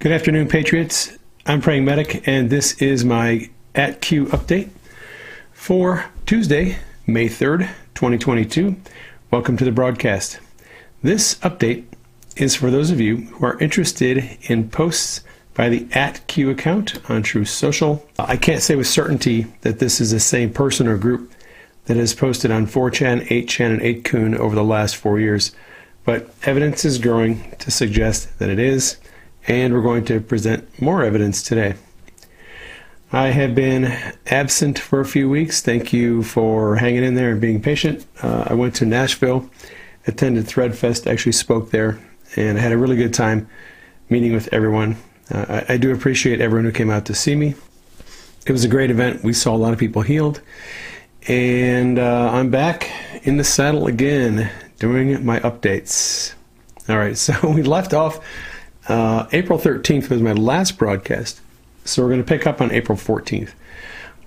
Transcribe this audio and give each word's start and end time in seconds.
Good 0.00 0.12
afternoon, 0.12 0.46
Patriots. 0.46 1.18
I'm 1.44 1.60
Praying 1.60 1.84
Medic, 1.84 2.22
and 2.28 2.50
this 2.50 2.80
is 2.80 3.04
my 3.04 3.50
at 3.74 4.00
Q 4.00 4.26
update 4.26 4.68
for 5.52 6.04
Tuesday, 6.24 6.78
May 7.04 7.26
3rd, 7.26 7.68
2022. 7.96 8.76
Welcome 9.32 9.56
to 9.56 9.64
the 9.64 9.72
broadcast. 9.72 10.38
This 11.02 11.34
update 11.40 11.86
is 12.36 12.54
for 12.54 12.70
those 12.70 12.92
of 12.92 13.00
you 13.00 13.22
who 13.22 13.44
are 13.44 13.58
interested 13.58 14.38
in 14.42 14.70
posts 14.70 15.24
by 15.54 15.68
the 15.68 15.88
at 15.90 16.24
Q 16.28 16.50
account 16.50 17.10
on 17.10 17.24
Truth 17.24 17.48
Social. 17.48 18.06
I 18.20 18.36
can't 18.36 18.62
say 18.62 18.76
with 18.76 18.86
certainty 18.86 19.48
that 19.62 19.80
this 19.80 20.00
is 20.00 20.12
the 20.12 20.20
same 20.20 20.52
person 20.52 20.86
or 20.86 20.96
group 20.96 21.32
that 21.86 21.96
has 21.96 22.14
posted 22.14 22.52
on 22.52 22.68
4chan, 22.68 23.26
8chan, 23.26 23.72
and 23.72 24.04
8kun 24.04 24.38
over 24.38 24.54
the 24.54 24.62
last 24.62 24.94
four 24.94 25.18
years, 25.18 25.50
but 26.04 26.32
evidence 26.44 26.84
is 26.84 26.98
growing 26.98 27.50
to 27.58 27.72
suggest 27.72 28.38
that 28.38 28.48
it 28.48 28.60
is 28.60 28.98
and 29.48 29.72
we're 29.72 29.82
going 29.82 30.04
to 30.04 30.20
present 30.20 30.80
more 30.80 31.02
evidence 31.02 31.42
today. 31.42 31.74
I 33.10 33.28
have 33.28 33.54
been 33.54 33.86
absent 34.26 34.78
for 34.78 35.00
a 35.00 35.04
few 35.06 35.30
weeks. 35.30 35.62
Thank 35.62 35.94
you 35.94 36.22
for 36.22 36.76
hanging 36.76 37.02
in 37.02 37.14
there 37.14 37.30
and 37.30 37.40
being 37.40 37.62
patient. 37.62 38.06
Uh, 38.22 38.44
I 38.46 38.54
went 38.54 38.74
to 38.76 38.86
Nashville, 38.86 39.48
attended 40.06 40.44
Threadfest, 40.44 41.10
actually 41.10 41.32
spoke 41.32 41.70
there, 41.70 41.98
and 42.36 42.58
I 42.58 42.60
had 42.60 42.72
a 42.72 42.76
really 42.76 42.96
good 42.96 43.14
time 43.14 43.48
meeting 44.10 44.34
with 44.34 44.52
everyone. 44.52 44.98
Uh, 45.30 45.62
I, 45.68 45.74
I 45.74 45.76
do 45.78 45.92
appreciate 45.94 46.42
everyone 46.42 46.66
who 46.66 46.72
came 46.72 46.90
out 46.90 47.06
to 47.06 47.14
see 47.14 47.34
me. 47.34 47.54
It 48.46 48.52
was 48.52 48.64
a 48.64 48.68
great 48.68 48.90
event. 48.90 49.24
We 49.24 49.32
saw 49.32 49.54
a 49.54 49.56
lot 49.56 49.72
of 49.72 49.78
people 49.78 50.02
healed. 50.02 50.42
And 51.26 51.98
uh, 51.98 52.30
I'm 52.32 52.50
back 52.50 52.90
in 53.22 53.38
the 53.38 53.44
saddle 53.44 53.86
again 53.86 54.50
doing 54.78 55.24
my 55.24 55.40
updates. 55.40 56.34
All 56.90 56.98
right, 56.98 57.16
so 57.26 57.34
we 57.48 57.62
left 57.62 57.94
off 57.94 58.20
uh, 58.88 59.28
April 59.32 59.58
13th 59.58 60.08
was 60.10 60.22
my 60.22 60.32
last 60.32 60.78
broadcast, 60.78 61.40
so 61.84 62.02
we're 62.02 62.08
going 62.08 62.22
to 62.22 62.26
pick 62.26 62.46
up 62.46 62.60
on 62.60 62.72
April 62.72 62.96
14th. 62.96 63.52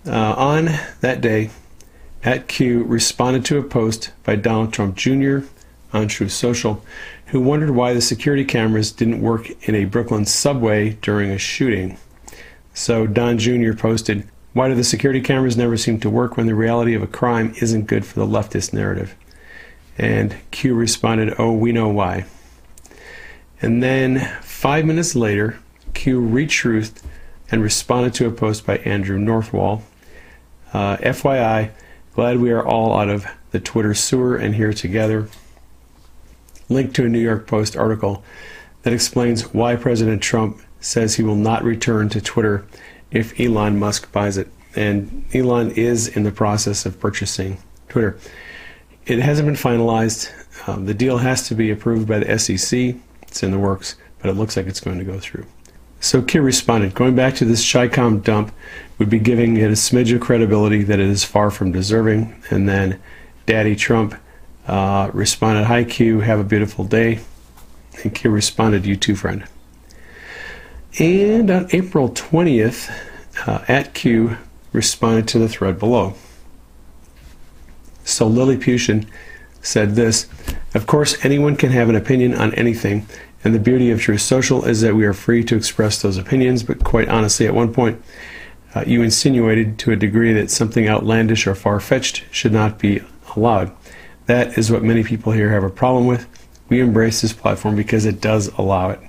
Uh, 0.06 0.34
on 0.38 0.70
that 1.02 1.22
day, 1.22 1.50
at 2.24 2.48
Q 2.48 2.84
responded 2.84 3.44
to 3.46 3.58
a 3.58 3.64
post 3.64 4.12
by 4.24 4.36
Donald 4.36 4.74
Trump 4.74 4.96
Jr. 4.96 5.40
on 5.94 6.08
Truth 6.08 6.32
Social, 6.32 6.84
who 7.28 7.40
wondered 7.40 7.72
why 7.72 7.94
the 7.94 8.02
security 8.02 8.46
cameras 8.46 8.92
didn't 8.92 9.22
work 9.22 9.50
in 9.68 9.74
a 9.74 9.86
Brooklyn 9.86 10.26
subway 10.26 10.92
during 11.02 11.32
a 11.32 11.38
shooting. 11.38 11.98
So 12.74 13.08
Don 13.08 13.38
Jr. 13.38 13.74
posted, 13.74 14.28
Why 14.54 14.68
do 14.68 14.76
the 14.76 14.84
security 14.84 15.22
cameras 15.22 15.58
never 15.58 15.78
seem 15.78 16.00
to 16.02 16.10
work 16.10 16.38
when 16.38 16.46
the 16.46 16.56
reality 16.56 16.94
of 16.94 17.02
a 17.02 17.08
crime 17.08 17.54
isn't 17.62 17.88
good 17.88 18.06
for 18.06 18.20
the 18.20 18.28
leftist 18.28 18.74
narrative? 18.74 19.16
And 19.98 20.36
Q 20.52 20.76
responded, 20.76 21.34
Oh, 21.38 21.54
we 21.54 21.72
know 21.72 21.90
why. 21.90 22.26
And 23.62 23.84
then 23.84 24.20
five 24.42 24.86
minutes 24.86 25.16
later, 25.16 25.60
Q 25.94 26.20
retruthed 26.20 27.02
and 27.52 27.62
responded 27.62 28.14
to 28.16 28.28
a 28.28 28.32
post 28.32 28.66
by 28.66 28.78
Andrew 28.78 29.20
Northwall. 29.20 29.82
Uh, 30.74 30.98
FYI, 30.98 31.72
glad 32.16 32.40
we 32.40 32.52
are 32.52 32.66
all 32.66 32.98
out 32.98 33.10
of 33.10 33.26
the 33.52 33.60
Twitter 33.60 33.94
sewer 33.94 34.36
and 34.36 34.56
here 34.56 34.74
together. 34.74 35.28
Link 36.70 36.94
to 36.96 37.06
a 37.06 37.10
New 37.10 37.20
York 37.20 37.46
Post 37.46 37.76
article 37.76 38.24
that 38.84 38.94
explains 38.94 39.54
why 39.54 39.76
President 39.76 40.24
Trump 40.24 40.62
says 40.80 41.16
he 41.16 41.24
will 41.24 41.36
not 41.36 41.64
return 41.64 42.10
to 42.10 42.22
Twitter 42.22 42.66
if 43.12 43.40
Elon 43.40 43.78
Musk 43.78 44.12
buys 44.12 44.38
it. 44.38 44.48
And 44.76 45.26
Elon 45.34 45.72
is 45.72 46.08
in 46.08 46.24
the 46.24 46.32
process 46.32 46.86
of 46.86 47.00
purchasing 47.00 47.58
Twitter. 47.90 48.18
It 49.06 49.20
hasn't 49.20 49.46
been 49.46 49.56
finalized. 49.56 50.32
Um, 50.68 50.86
the 50.86 50.94
deal 50.94 51.18
has 51.18 51.48
to 51.50 51.56
be 51.56 51.70
approved 51.70 52.08
by 52.08 52.20
the 52.20 52.40
SEC. 52.40 52.96
It's 53.32 53.44
in 53.44 53.52
the 53.52 53.60
works, 53.60 53.96
but 54.20 54.30
it 54.30 54.34
looks 54.34 54.58
like 54.58 54.68
it's 54.68 54.82
going 54.82 55.00
to 55.00 55.06
go 55.06 55.18
through. 55.18 55.46
So 56.02 56.22
Q 56.22 56.42
responded, 56.42 56.94
going 56.94 57.16
back 57.16 57.34
to 57.36 57.46
this 57.46 57.64
CHICOM 57.64 58.26
dump 58.26 58.54
would 58.98 59.10
be 59.10 59.20
giving 59.20 59.56
it 59.56 59.70
a 59.70 59.74
smidge 59.74 60.14
of 60.14 60.20
credibility 60.20 60.84
that 60.84 61.00
it 61.00 61.08
is 61.08 61.24
far 61.24 61.50
from 61.50 61.72
deserving. 61.72 62.44
And 62.50 62.68
then 62.68 63.00
Daddy 63.46 63.78
Trump 63.78 64.16
uh, 64.68 65.12
responded, 65.14 65.64
Hi 65.64 65.86
Q, 65.86 66.20
have 66.20 66.42
a 66.42 66.44
beautiful 66.44 66.84
day. 66.84 67.22
And 68.04 68.14
Q 68.14 68.32
responded, 68.32 68.86
You 68.86 68.98
too, 68.98 69.16
friend. 69.16 69.48
And 71.00 71.50
on 71.50 71.70
April 71.72 72.10
20th, 72.10 72.94
uh, 73.48 73.64
at 73.70 73.94
Q 73.94 74.36
responded 74.74 75.26
to 75.30 75.40
the 75.40 75.48
thread 75.48 75.80
below. 75.80 76.16
So 78.04 78.28
Lilliputian 78.28 79.08
said 79.62 79.96
this 79.96 80.28
Of 80.74 80.86
course, 80.86 81.24
anyone 81.24 81.56
can 81.56 81.72
have 81.72 81.88
an 81.88 81.96
opinion 81.96 82.34
on 82.34 82.54
anything, 82.56 83.08
and 83.44 83.56
the 83.56 83.60
beauty 83.60 83.92
of 83.92 84.00
Truth 84.00 84.22
Social 84.22 84.66
is 84.66 84.82
that 84.82 84.96
we 84.96 85.06
are 85.06 85.14
free 85.14 85.44
to 85.46 85.56
express 85.56 86.02
those 86.02 86.18
opinions, 86.18 86.64
but 86.64 86.84
quite 86.84 87.10
honestly, 87.10 87.48
at 87.48 87.56
one 87.56 87.74
point, 87.74 88.02
uh, 88.76 88.84
you 88.86 89.02
insinuated 89.02 89.78
to 89.80 89.92
a 89.92 89.96
degree 89.96 90.32
that 90.34 90.52
something 90.52 90.88
outlandish 90.88 91.48
or 91.48 91.56
far 91.56 91.80
fetched 91.80 92.24
should 92.32 92.54
not 92.54 92.80
be 92.80 93.02
allowed. 93.36 93.72
That 94.28 94.58
is 94.58 94.72
what 94.72 94.84
many 94.84 95.04
people 95.04 95.34
here 95.34 95.50
have 95.50 95.64
a 95.64 95.70
problem 95.70 96.08
with. 96.08 96.28
We 96.70 96.80
embrace 96.80 97.22
this 97.22 97.34
platform 97.34 97.76
because 97.76 98.06
it 98.06 98.22
does 98.22 98.48
allow 98.58 98.92
it. 98.92 99.00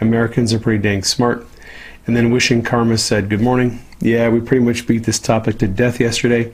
Americans 0.00 0.52
are 0.52 0.58
pretty 0.58 0.82
dang 0.82 1.02
smart. 1.02 1.46
And 2.06 2.16
then 2.16 2.30
Wishing 2.30 2.62
Karma 2.62 2.98
said, 2.98 3.30
Good 3.30 3.40
morning. 3.40 3.84
Yeah, 4.00 4.28
we 4.28 4.40
pretty 4.40 4.64
much 4.64 4.86
beat 4.86 5.04
this 5.04 5.18
topic 5.18 5.58
to 5.58 5.68
death 5.68 6.00
yesterday. 6.00 6.52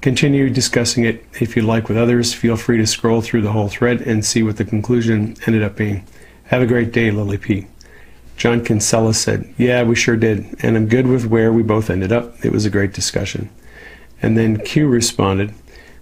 Continue 0.00 0.50
discussing 0.50 1.04
it 1.04 1.24
if 1.40 1.56
you'd 1.56 1.64
like 1.64 1.88
with 1.88 1.96
others. 1.96 2.34
Feel 2.34 2.56
free 2.56 2.78
to 2.78 2.86
scroll 2.86 3.20
through 3.20 3.42
the 3.42 3.52
whole 3.52 3.68
thread 3.68 4.00
and 4.00 4.24
see 4.24 4.42
what 4.42 4.56
the 4.56 4.64
conclusion 4.64 5.36
ended 5.46 5.62
up 5.62 5.76
being. 5.76 6.04
Have 6.50 6.62
a 6.62 6.66
great 6.66 6.90
day, 6.90 7.12
Lily 7.12 7.38
P. 7.38 7.68
John 8.36 8.64
Kinsella 8.64 9.14
said, 9.14 9.54
Yeah, 9.56 9.84
we 9.84 9.94
sure 9.94 10.16
did, 10.16 10.52
and 10.64 10.76
I'm 10.76 10.88
good 10.88 11.06
with 11.06 11.26
where 11.26 11.52
we 11.52 11.62
both 11.62 11.88
ended 11.88 12.10
up. 12.10 12.44
It 12.44 12.50
was 12.50 12.64
a 12.64 12.70
great 12.70 12.92
discussion. 12.92 13.50
And 14.20 14.36
then 14.36 14.58
Q 14.58 14.88
responded, 14.88 15.54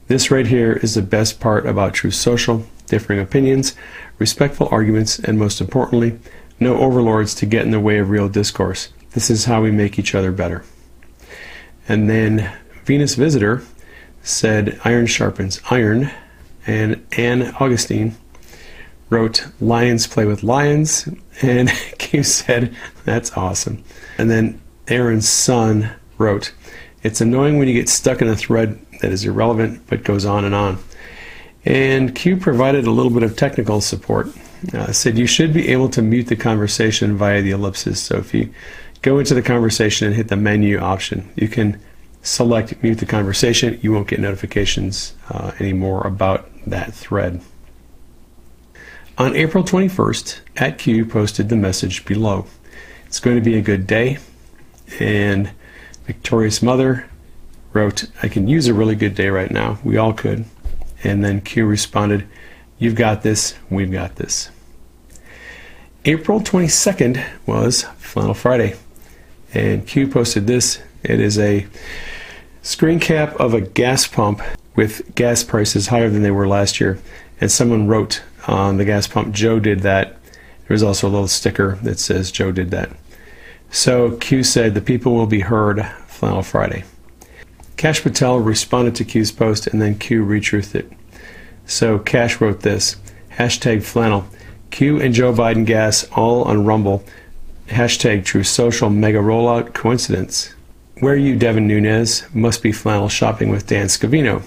This 0.07 0.31
right 0.31 0.47
here 0.47 0.73
is 0.73 0.95
the 0.95 1.03
best 1.03 1.39
part 1.39 1.67
about 1.67 1.93
Truth 1.93 2.15
Social 2.15 2.65
differing 2.87 3.21
opinions, 3.21 3.75
respectful 4.19 4.71
arguments, 4.71 5.19
and 5.19 5.39
most 5.39 5.61
importantly, 5.61 6.19
no 6.59 6.79
overlords 6.79 7.35
to 7.35 7.45
get 7.45 7.67
in 7.67 7.71
the 7.71 7.79
way 7.79 7.99
of 7.99 8.09
real 8.09 8.31
discourse. 8.31 8.89
This 9.11 9.29
is 9.29 9.45
how 9.45 9.61
we 9.61 9.71
make 9.71 9.99
each 9.99 10.15
other 10.15 10.33
better. 10.33 10.65
And 11.87 12.09
then 12.09 12.57
Venus 12.87 13.17
Visitor 13.17 13.65
said 14.23 14.81
iron 14.83 15.09
sharpens 15.09 15.61
iron, 15.71 16.11
and 16.67 17.07
Anne 17.19 17.55
Augustine 17.61 18.17
wrote 19.11 19.47
lions 19.61 20.07
play 20.07 20.25
with 20.25 20.43
lions, 20.43 21.09
and 21.43 21.69
Q 21.99 22.23
said 22.23 22.75
that's 23.05 23.37
awesome. 23.37 23.83
And 24.19 24.31
then 24.31 24.61
Aaron's 24.89 25.29
son 25.29 25.91
wrote, 26.19 26.53
it's 27.03 27.21
annoying 27.21 27.59
when 27.59 27.69
you 27.69 27.75
get 27.75 27.89
stuck 27.89 28.21
in 28.21 28.29
a 28.29 28.37
thread 28.37 28.79
that 29.01 29.13
is 29.13 29.25
irrelevant 29.25 29.83
but 29.87 30.05
goes 30.05 30.25
on 30.25 30.45
and 30.45 30.55
on. 30.55 30.79
And 31.65 32.15
Q 32.15 32.37
provided 32.37 32.87
a 32.87 32.91
little 32.91 33.13
bit 33.13 33.23
of 33.23 33.37
technical 33.37 33.81
support. 33.81 34.29
Uh, 34.73 34.91
said 34.91 35.17
you 35.17 35.27
should 35.27 35.53
be 35.53 35.69
able 35.69 35.89
to 35.91 36.03
mute 36.03 36.27
the 36.27 36.37
conversation 36.37 37.17
via 37.17 37.43
the 37.43 37.53
ellipsis. 37.53 38.01
So 38.01 38.17
if 38.17 38.35
you 38.35 38.53
go 39.03 39.21
into 39.21 39.35
the 39.35 39.43
conversation 39.43 40.09
and 40.09 40.17
hit 40.17 40.29
the 40.29 40.37
menu 40.37 40.79
option, 40.79 41.31
you 41.37 41.47
can 41.47 41.81
select 42.23 42.83
mute 42.83 42.99
the 42.99 43.07
conversation, 43.07 43.79
you 43.83 43.93
won't 43.93 44.09
get 44.09 44.19
notifications 44.19 45.15
uh, 45.31 45.53
anymore 45.61 46.07
about 46.07 46.51
that 46.67 46.93
thread. 46.93 47.41
On 49.19 49.35
April 49.35 49.65
21st, 49.65 50.39
at 50.59 50.79
Q 50.79 51.05
posted 51.05 51.49
the 51.49 51.57
message 51.57 52.05
below. 52.05 52.47
It's 53.07 53.19
going 53.19 53.35
to 53.35 53.43
be 53.43 53.57
a 53.57 53.61
good 53.61 53.85
day, 53.85 54.19
and 55.01 55.51
Victorious 56.07 56.63
Mother 56.63 57.11
wrote, 57.73 58.05
I 58.23 58.29
can 58.29 58.47
use 58.47 58.69
a 58.69 58.75
really 58.75 58.95
good 58.95 59.17
day 59.17 59.29
right 59.29 59.51
now. 59.51 59.81
We 59.83 59.97
all 59.97 60.13
could. 60.13 60.45
And 61.03 61.25
then 61.25 61.41
Q 61.41 61.67
responded, 61.67 62.29
You've 62.79 62.95
got 62.95 63.23
this, 63.23 63.57
we've 63.69 63.91
got 63.91 64.15
this. 64.15 64.51
April 66.05 66.39
22nd 66.39 67.29
was 67.45 67.83
Flannel 67.99 68.35
Friday, 68.35 68.77
and 69.53 69.85
Q 69.85 70.07
posted 70.07 70.47
this. 70.47 70.81
It 71.03 71.19
is 71.19 71.41
a 71.41 71.67
screen 72.63 73.01
cap 73.01 73.35
of 73.41 73.53
a 73.53 73.63
gas 73.63 74.07
pump 74.07 74.41
with 74.77 75.13
gas 75.17 75.43
prices 75.43 75.89
higher 75.89 76.09
than 76.09 76.23
they 76.23 76.31
were 76.31 76.47
last 76.47 76.79
year. 76.79 77.01
And 77.41 77.51
someone 77.51 77.89
wrote 77.89 78.23
on 78.49 78.79
the 78.79 78.85
gas 78.85 79.07
pump, 79.07 79.35
Joe 79.35 79.61
did 79.61 79.81
that. 79.81 80.17
There 80.67 80.75
was 80.75 80.83
also 80.83 81.09
a 81.09 81.11
little 81.11 81.29
sticker 81.29 81.77
that 81.83 81.99
says 81.99 82.33
Joe 82.33 82.51
did 82.51 82.71
that. 82.71 82.91
So 83.71 84.17
Q 84.17 84.43
said, 84.43 84.75
The 84.75 84.81
people 84.81 85.15
will 85.15 85.27
be 85.27 85.41
heard 85.41 85.87
Flannel 86.07 86.43
Friday. 86.43 86.85
Kash 87.77 88.03
Patel 88.03 88.39
responded 88.39 88.95
to 88.97 89.05
Q's 89.05 89.31
post 89.31 89.67
and 89.67 89.81
then 89.81 89.99
Q 89.99 90.25
retruthed 90.25 90.75
it. 90.75 90.91
So 91.67 91.99
Kash 91.99 92.41
wrote 92.41 92.61
this 92.61 92.97
hashtag 93.37 93.85
flannel. 93.85 94.27
Q 94.71 95.01
and 95.01 95.15
Joe 95.15 95.33
Biden 95.33 95.65
gas 95.65 96.05
all 96.13 96.43
on 96.45 96.65
Rumble. 96.65 97.05
Hashtag 97.69 98.25
Truth 98.25 98.47
Social 98.47 98.91
mega 98.91 99.19
rollout 99.19 99.75
coincidence. 99.75 100.55
Where 101.01 101.15
you, 101.15 101.37
Devin 101.37 101.69
Nunes, 101.69 102.25
must 102.35 102.63
be 102.63 102.73
flannel 102.73 103.09
shopping 103.09 103.51
with 103.51 103.67
Dan 103.67 103.87
Scavino. 103.87 104.43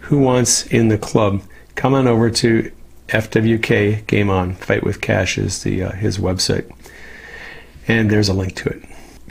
Who 0.00 0.18
wants 0.18 0.66
in 0.66 0.88
the 0.88 0.98
club? 0.98 1.42
Come 1.76 1.94
on 1.94 2.06
over 2.06 2.28
to 2.30 2.70
FWK 3.08 4.06
Game 4.06 4.30
On. 4.30 4.54
Fight 4.54 4.84
with 4.84 5.00
Kash 5.00 5.38
is 5.38 5.62
the 5.62 5.84
uh, 5.84 5.92
his 5.92 6.18
website. 6.18 6.70
And 7.88 8.10
there's 8.10 8.28
a 8.28 8.34
link 8.34 8.56
to 8.56 8.68
it. 8.68 8.82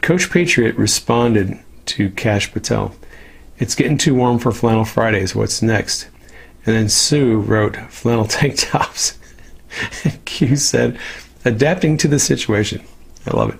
Coach 0.01 0.31
Patriot 0.31 0.75
responded 0.77 1.59
to 1.87 2.09
Kash 2.11 2.51
Patel. 2.51 2.95
It's 3.57 3.75
getting 3.75 3.97
too 3.97 4.15
warm 4.15 4.39
for 4.39 4.51
flannel 4.51 4.85
Fridays. 4.85 5.35
What's 5.35 5.61
next? 5.61 6.07
And 6.65 6.75
then 6.75 6.89
Sue 6.89 7.39
wrote 7.39 7.77
flannel 7.89 8.25
tank 8.25 8.55
tops. 8.57 9.17
Q 10.25 10.55
said, 10.55 10.97
adapting 11.43 11.97
to 11.97 12.07
the 12.07 12.19
situation. 12.19 12.83
I 13.27 13.35
love 13.35 13.53
it. 13.53 13.59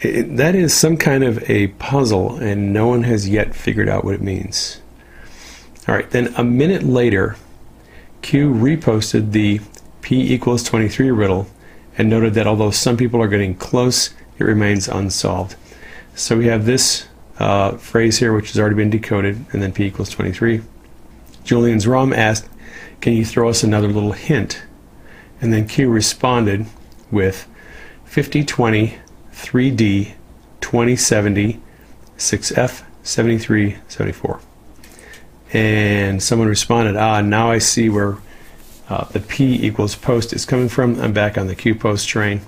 it, 0.00 0.36
that 0.36 0.54
is 0.54 0.74
some 0.74 0.98
kind 0.98 1.24
of 1.24 1.48
a 1.48 1.68
puzzle, 1.68 2.36
and 2.36 2.74
no 2.74 2.86
one 2.88 3.04
has 3.04 3.30
yet 3.30 3.54
figured 3.54 3.88
out 3.88 4.04
what 4.04 4.14
it 4.14 4.20
means. 4.20 4.82
All 5.88 5.94
right, 5.94 6.10
then 6.10 6.34
a 6.36 6.44
minute 6.44 6.82
later, 6.82 7.36
Q 8.20 8.52
reposted 8.52 9.32
the 9.32 9.62
P 10.02 10.34
equals 10.34 10.62
23 10.64 11.10
riddle 11.10 11.46
and 11.96 12.10
noted 12.10 12.34
that 12.34 12.46
although 12.46 12.70
some 12.70 12.98
people 12.98 13.22
are 13.22 13.28
getting 13.28 13.54
close, 13.54 14.10
it 14.38 14.44
remains 14.44 14.86
unsolved. 14.86 15.56
So 16.14 16.36
we 16.36 16.48
have 16.48 16.66
this 16.66 17.08
uh, 17.38 17.78
phrase 17.78 18.18
here, 18.18 18.34
which 18.34 18.48
has 18.48 18.60
already 18.60 18.76
been 18.76 18.90
decoded, 18.90 19.46
and 19.50 19.62
then 19.62 19.72
P 19.72 19.86
equals 19.86 20.10
23. 20.10 20.60
Julian's 21.42 21.86
ROM 21.86 22.12
asked, 22.12 22.50
can 23.00 23.12
you 23.12 23.24
throw 23.24 23.48
us 23.48 23.62
another 23.62 23.88
little 23.88 24.12
hint? 24.12 24.62
And 25.40 25.52
then 25.52 25.68
Q 25.68 25.88
responded 25.88 26.66
with 27.10 27.48
5020, 28.04 28.98
3D, 29.32 30.14
2070, 30.60 31.60
6F, 32.16 32.82
73, 33.02 33.76
74. 33.88 34.40
And 35.52 36.22
someone 36.22 36.48
responded, 36.48 36.96
ah, 36.96 37.20
now 37.20 37.50
I 37.50 37.58
see 37.58 37.88
where 37.88 38.18
uh, 38.88 39.04
the 39.04 39.20
P 39.20 39.64
equals 39.66 39.94
post 39.94 40.32
is 40.32 40.44
coming 40.44 40.68
from. 40.68 41.00
I'm 41.00 41.12
back 41.12 41.38
on 41.38 41.46
the 41.46 41.54
Q 41.54 41.74
post 41.74 42.08
train. 42.08 42.40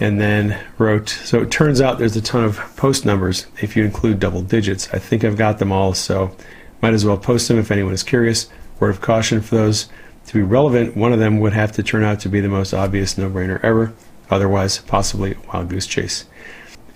And 0.00 0.20
then 0.20 0.64
wrote, 0.78 1.08
so 1.08 1.42
it 1.42 1.50
turns 1.50 1.80
out 1.80 1.98
there's 1.98 2.16
a 2.16 2.22
ton 2.22 2.44
of 2.44 2.58
post 2.76 3.04
numbers 3.04 3.46
if 3.60 3.76
you 3.76 3.84
include 3.84 4.20
double 4.20 4.42
digits. 4.42 4.88
I 4.92 4.98
think 4.98 5.24
I've 5.24 5.36
got 5.36 5.58
them 5.58 5.72
all, 5.72 5.92
so 5.92 6.36
might 6.80 6.94
as 6.94 7.04
well 7.04 7.18
post 7.18 7.48
them 7.48 7.58
if 7.58 7.72
anyone 7.72 7.92
is 7.92 8.04
curious. 8.04 8.48
Word 8.80 8.90
of 8.90 9.00
caution 9.00 9.40
for 9.40 9.56
those 9.56 9.88
to 10.26 10.34
be 10.34 10.42
relevant, 10.42 10.96
one 10.96 11.12
of 11.12 11.18
them 11.18 11.40
would 11.40 11.54
have 11.54 11.72
to 11.72 11.82
turn 11.82 12.04
out 12.04 12.20
to 12.20 12.28
be 12.28 12.40
the 12.40 12.48
most 12.48 12.74
obvious 12.74 13.16
no 13.16 13.30
brainer 13.30 13.62
ever, 13.64 13.92
otherwise, 14.30 14.78
possibly 14.78 15.32
a 15.32 15.48
wild 15.48 15.68
goose 15.68 15.86
chase. 15.86 16.26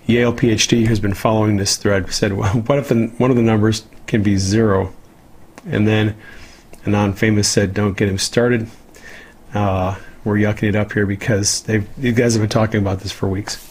Yale 0.07 0.33
PhD, 0.33 0.87
who's 0.87 1.01
been 1.01 1.15
following 1.15 1.57
this 1.57 1.77
thread, 1.77 2.13
said, 2.13 2.35
well, 2.35 2.53
What 2.67 2.79
if 2.79 2.89
the, 2.89 3.07
one 3.19 3.31
of 3.31 3.37
the 3.37 3.43
numbers 3.43 3.85
can 4.07 4.23
be 4.23 4.37
zero? 4.37 4.93
And 5.65 5.87
then 5.87 6.17
a 6.85 6.91
non 6.91 7.13
famous 7.15 7.49
said, 7.49 7.75
Don't 7.75 7.97
get 7.97 8.09
him 8.09 8.19
started. 8.19 8.69
Uh, 9.55 9.97
we're 10.25 10.37
yucking 10.37 10.69
it 10.69 10.77
up 10.77 10.93
here 10.93 11.07
because 11.07 11.63
they 11.63 11.85
you 11.99 12.13
guys 12.13 12.35
have 12.35 12.43
been 12.43 12.51
talking 12.51 12.81
about 12.81 13.01
this 13.01 13.13
for 13.13 13.29
weeks. 13.29 13.69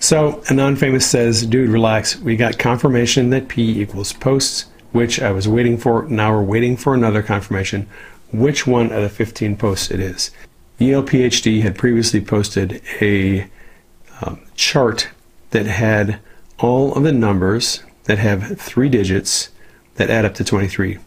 So 0.00 0.42
a 0.48 0.54
non 0.54 0.76
famous 0.76 1.06
says, 1.06 1.46
Dude, 1.46 1.70
relax. 1.70 2.16
We 2.16 2.36
got 2.36 2.58
confirmation 2.58 3.30
that 3.30 3.48
P 3.48 3.80
equals 3.80 4.12
posts 4.12 4.66
which 4.94 5.20
I 5.20 5.32
was 5.32 5.48
waiting 5.48 5.76
for. 5.76 6.04
Now 6.04 6.32
we're 6.32 6.44
waiting 6.44 6.76
for 6.76 6.94
another 6.94 7.20
confirmation 7.20 7.88
which 8.32 8.64
one 8.64 8.92
of 8.92 9.02
the 9.02 9.08
15 9.08 9.56
posts 9.56 9.90
it 9.90 9.98
is. 9.98 10.30
Yale 10.78 11.02
PhD 11.02 11.62
had 11.62 11.76
previously 11.76 12.20
posted 12.20 12.80
a 13.00 13.48
um, 14.22 14.40
chart 14.54 15.08
that 15.50 15.66
had 15.66 16.20
all 16.60 16.94
of 16.94 17.02
the 17.02 17.12
numbers 17.12 17.82
that 18.04 18.18
have 18.18 18.60
three 18.60 18.88
digits 18.88 19.50
that 19.96 20.10
add 20.10 20.24
up 20.24 20.34
to 20.34 20.44
23. 20.44 20.98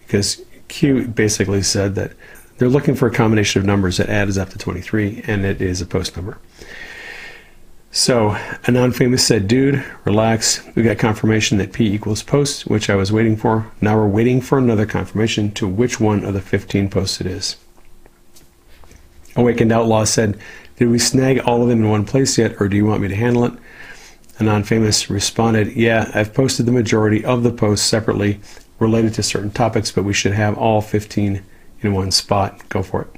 Because 0.00 0.42
Q 0.66 1.06
basically 1.06 1.62
said 1.62 1.94
that 1.94 2.14
they're 2.58 2.68
looking 2.68 2.96
for 2.96 3.06
a 3.06 3.12
combination 3.12 3.60
of 3.60 3.66
numbers 3.66 3.98
that 3.98 4.08
adds 4.08 4.36
up 4.36 4.50
to 4.50 4.58
23, 4.58 5.22
and 5.28 5.44
it 5.44 5.62
is 5.62 5.80
a 5.80 5.86
post 5.86 6.16
number. 6.16 6.38
So 7.94 8.36
a 8.64 8.72
non-famous 8.72 9.24
said, 9.24 9.46
dude, 9.46 9.84
relax. 10.04 10.66
We 10.74 10.82
got 10.82 10.98
confirmation 10.98 11.58
that 11.58 11.72
P 11.72 11.94
equals 11.94 12.24
post, 12.24 12.66
which 12.66 12.90
I 12.90 12.96
was 12.96 13.12
waiting 13.12 13.36
for. 13.36 13.70
Now 13.80 13.96
we're 13.96 14.08
waiting 14.08 14.40
for 14.40 14.58
another 14.58 14.84
confirmation 14.84 15.52
to 15.52 15.68
which 15.68 16.00
one 16.00 16.24
of 16.24 16.34
the 16.34 16.40
15 16.40 16.90
posts 16.90 17.20
it 17.20 17.28
is. 17.28 17.56
Awakened 19.36 19.70
Outlaw 19.70 20.02
said, 20.02 20.36
did 20.76 20.88
we 20.88 20.98
snag 20.98 21.38
all 21.38 21.62
of 21.62 21.68
them 21.68 21.84
in 21.84 21.88
one 21.88 22.04
place 22.04 22.36
yet, 22.36 22.60
or 22.60 22.68
do 22.68 22.76
you 22.76 22.84
want 22.84 23.00
me 23.00 23.06
to 23.06 23.14
handle 23.14 23.44
it? 23.44 23.52
A 24.40 24.42
non-famous 24.42 25.08
responded, 25.08 25.76
yeah, 25.76 26.10
I've 26.12 26.34
posted 26.34 26.66
the 26.66 26.72
majority 26.72 27.24
of 27.24 27.44
the 27.44 27.52
posts 27.52 27.86
separately 27.86 28.40
related 28.80 29.14
to 29.14 29.22
certain 29.22 29.52
topics, 29.52 29.92
but 29.92 30.02
we 30.02 30.12
should 30.12 30.32
have 30.32 30.58
all 30.58 30.80
15 30.80 31.44
in 31.80 31.92
one 31.92 32.10
spot. 32.10 32.68
Go 32.70 32.82
for 32.82 33.02
it. 33.02 33.08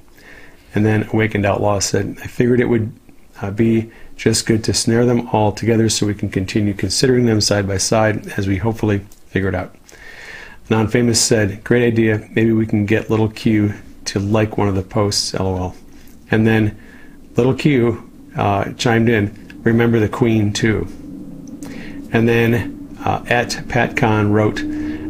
And 0.74 0.84
then 0.84 1.08
Awakened 1.14 1.46
Outlaw 1.46 1.78
said, 1.78 2.18
I 2.22 2.26
figured 2.26 2.60
it 2.60 2.68
would 2.68 2.92
uh, 3.40 3.50
be 3.50 3.90
just 4.16 4.46
good 4.46 4.64
to 4.64 4.74
snare 4.74 5.04
them 5.04 5.28
all 5.28 5.52
together 5.52 5.88
so 5.88 6.06
we 6.06 6.14
can 6.14 6.30
continue 6.30 6.74
considering 6.74 7.26
them 7.26 7.40
side 7.40 7.68
by 7.68 7.76
side 7.76 8.26
as 8.38 8.46
we 8.46 8.56
hopefully 8.56 9.00
figure 9.28 9.48
it 9.48 9.54
out. 9.54 9.74
Non 10.70 10.88
famous 10.88 11.20
said, 11.20 11.62
Great 11.62 11.86
idea. 11.86 12.26
Maybe 12.32 12.52
we 12.52 12.66
can 12.66 12.86
get 12.86 13.10
little 13.10 13.28
Q 13.28 13.74
to 14.06 14.18
like 14.18 14.56
one 14.56 14.68
of 14.68 14.74
the 14.74 14.82
posts, 14.82 15.34
lol. 15.34 15.74
And 16.30 16.46
then 16.46 16.80
little 17.36 17.54
Q 17.54 18.10
uh, 18.36 18.72
chimed 18.72 19.08
in, 19.08 19.60
Remember 19.62 20.00
the 20.00 20.08
Queen 20.08 20.52
too. 20.52 20.88
And 22.12 22.28
then 22.28 22.96
uh, 23.04 23.24
at 23.28 23.50
PatCon 23.50 24.30
wrote, 24.32 24.60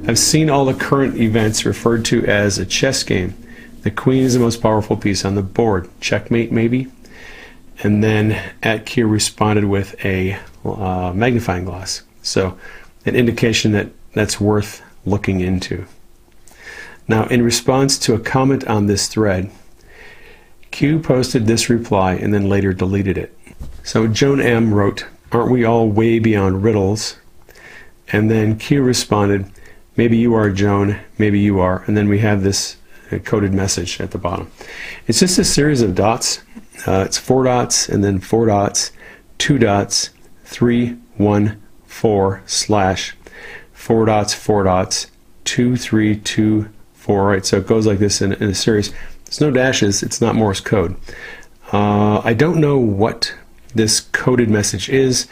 I've 0.09 0.19
seen 0.19 0.51
all 0.51 0.65
the 0.65 0.75
current 0.75 1.17
events 1.17 1.65
referred 1.65 2.05
to 2.07 2.25
as 2.27 2.59
a 2.59 2.67
chess 2.67 3.03
game. 3.03 3.35
The 3.83 3.91
queen 3.91 4.25
is 4.25 4.35
the 4.35 4.41
most 4.41 4.61
powerful 4.61 4.97
piece 4.97 5.25
on 5.25 5.37
the 5.37 5.43
board. 5.43 5.89
Checkmate, 6.01 6.51
maybe? 6.51 6.89
And 7.83 8.03
then 8.03 8.55
at 8.63 8.87
Q 8.87 9.07
responded 9.07 9.65
with 9.65 9.95
a 10.05 10.39
uh, 10.65 11.13
magnifying 11.15 11.65
glass. 11.65 12.03
So, 12.23 12.59
an 13.05 13.15
indication 13.15 13.73
that 13.73 13.91
that's 14.15 14.41
worth 14.41 14.83
looking 15.05 15.41
into. 15.41 15.87
Now, 17.07 17.27
in 17.27 17.43
response 17.43 17.99
to 18.01 18.15
a 18.15 18.19
comment 18.19 18.67
on 18.67 18.87
this 18.87 19.07
thread, 19.07 19.51
Q 20.71 20.99
posted 20.99 21.47
this 21.47 21.71
reply 21.71 22.15
and 22.15 22.35
then 22.35 22.49
later 22.49 22.73
deleted 22.73 23.17
it. 23.17 23.37
So, 23.85 24.07
Joan 24.07 24.41
M 24.41 24.75
wrote, 24.75 25.07
Aren't 25.31 25.51
we 25.51 25.65
all 25.65 25.89
way 25.89 26.19
beyond 26.19 26.65
riddles? 26.65 27.17
And 28.13 28.31
then 28.31 28.59
Q 28.59 28.83
responded, 28.83 29.51
Maybe 29.97 30.17
you 30.17 30.35
are, 30.35 30.51
Joan, 30.51 30.99
maybe 31.19 31.39
you 31.39 31.61
are. 31.61 31.83
And 31.87 31.97
then 31.97 32.09
we 32.09 32.19
have 32.19 32.43
this 32.43 32.77
coded 33.25 33.53
message 33.53 34.01
at 34.01 34.11
the 34.11 34.19
bottom. 34.19 34.51
It's 35.07 35.21
just 35.21 35.39
a 35.39 35.45
series 35.45 35.81
of 35.81 35.95
dots 35.95 36.41
uh, 36.87 37.05
it's 37.07 37.19
four 37.19 37.45
dots 37.45 37.89
and 37.89 38.03
then 38.03 38.21
four 38.21 38.47
dots, 38.47 38.93
two 39.39 39.59
dots, 39.59 40.11
three, 40.45 40.97
one, 41.17 41.63
four, 41.85 42.43
slash, 42.47 43.15
four 43.73 44.07
dots, 44.07 44.35
four 44.35 44.65
dots, 44.65 45.11
two, 45.45 45.77
three, 45.77 46.17
two, 46.17 46.69
four, 46.95 47.29
right? 47.29 47.47
So 47.47 47.59
it 47.59 47.67
goes 47.67 47.87
like 47.87 47.99
this 47.99 48.21
in, 48.21 48.33
in 48.33 48.51
a 48.51 48.55
series. 48.55 48.93
There's 49.25 49.41
no 49.41 49.51
dashes, 49.51 50.03
it's 50.03 50.21
not 50.21 50.35
Morse 50.35 50.61
code. 50.61 50.97
Uh, 51.73 52.21
I 52.21 52.35
don't 52.35 52.61
know 52.61 52.79
what 52.79 53.35
this 53.75 54.01
coded 54.01 54.49
message 54.51 54.89
is. 54.89 55.29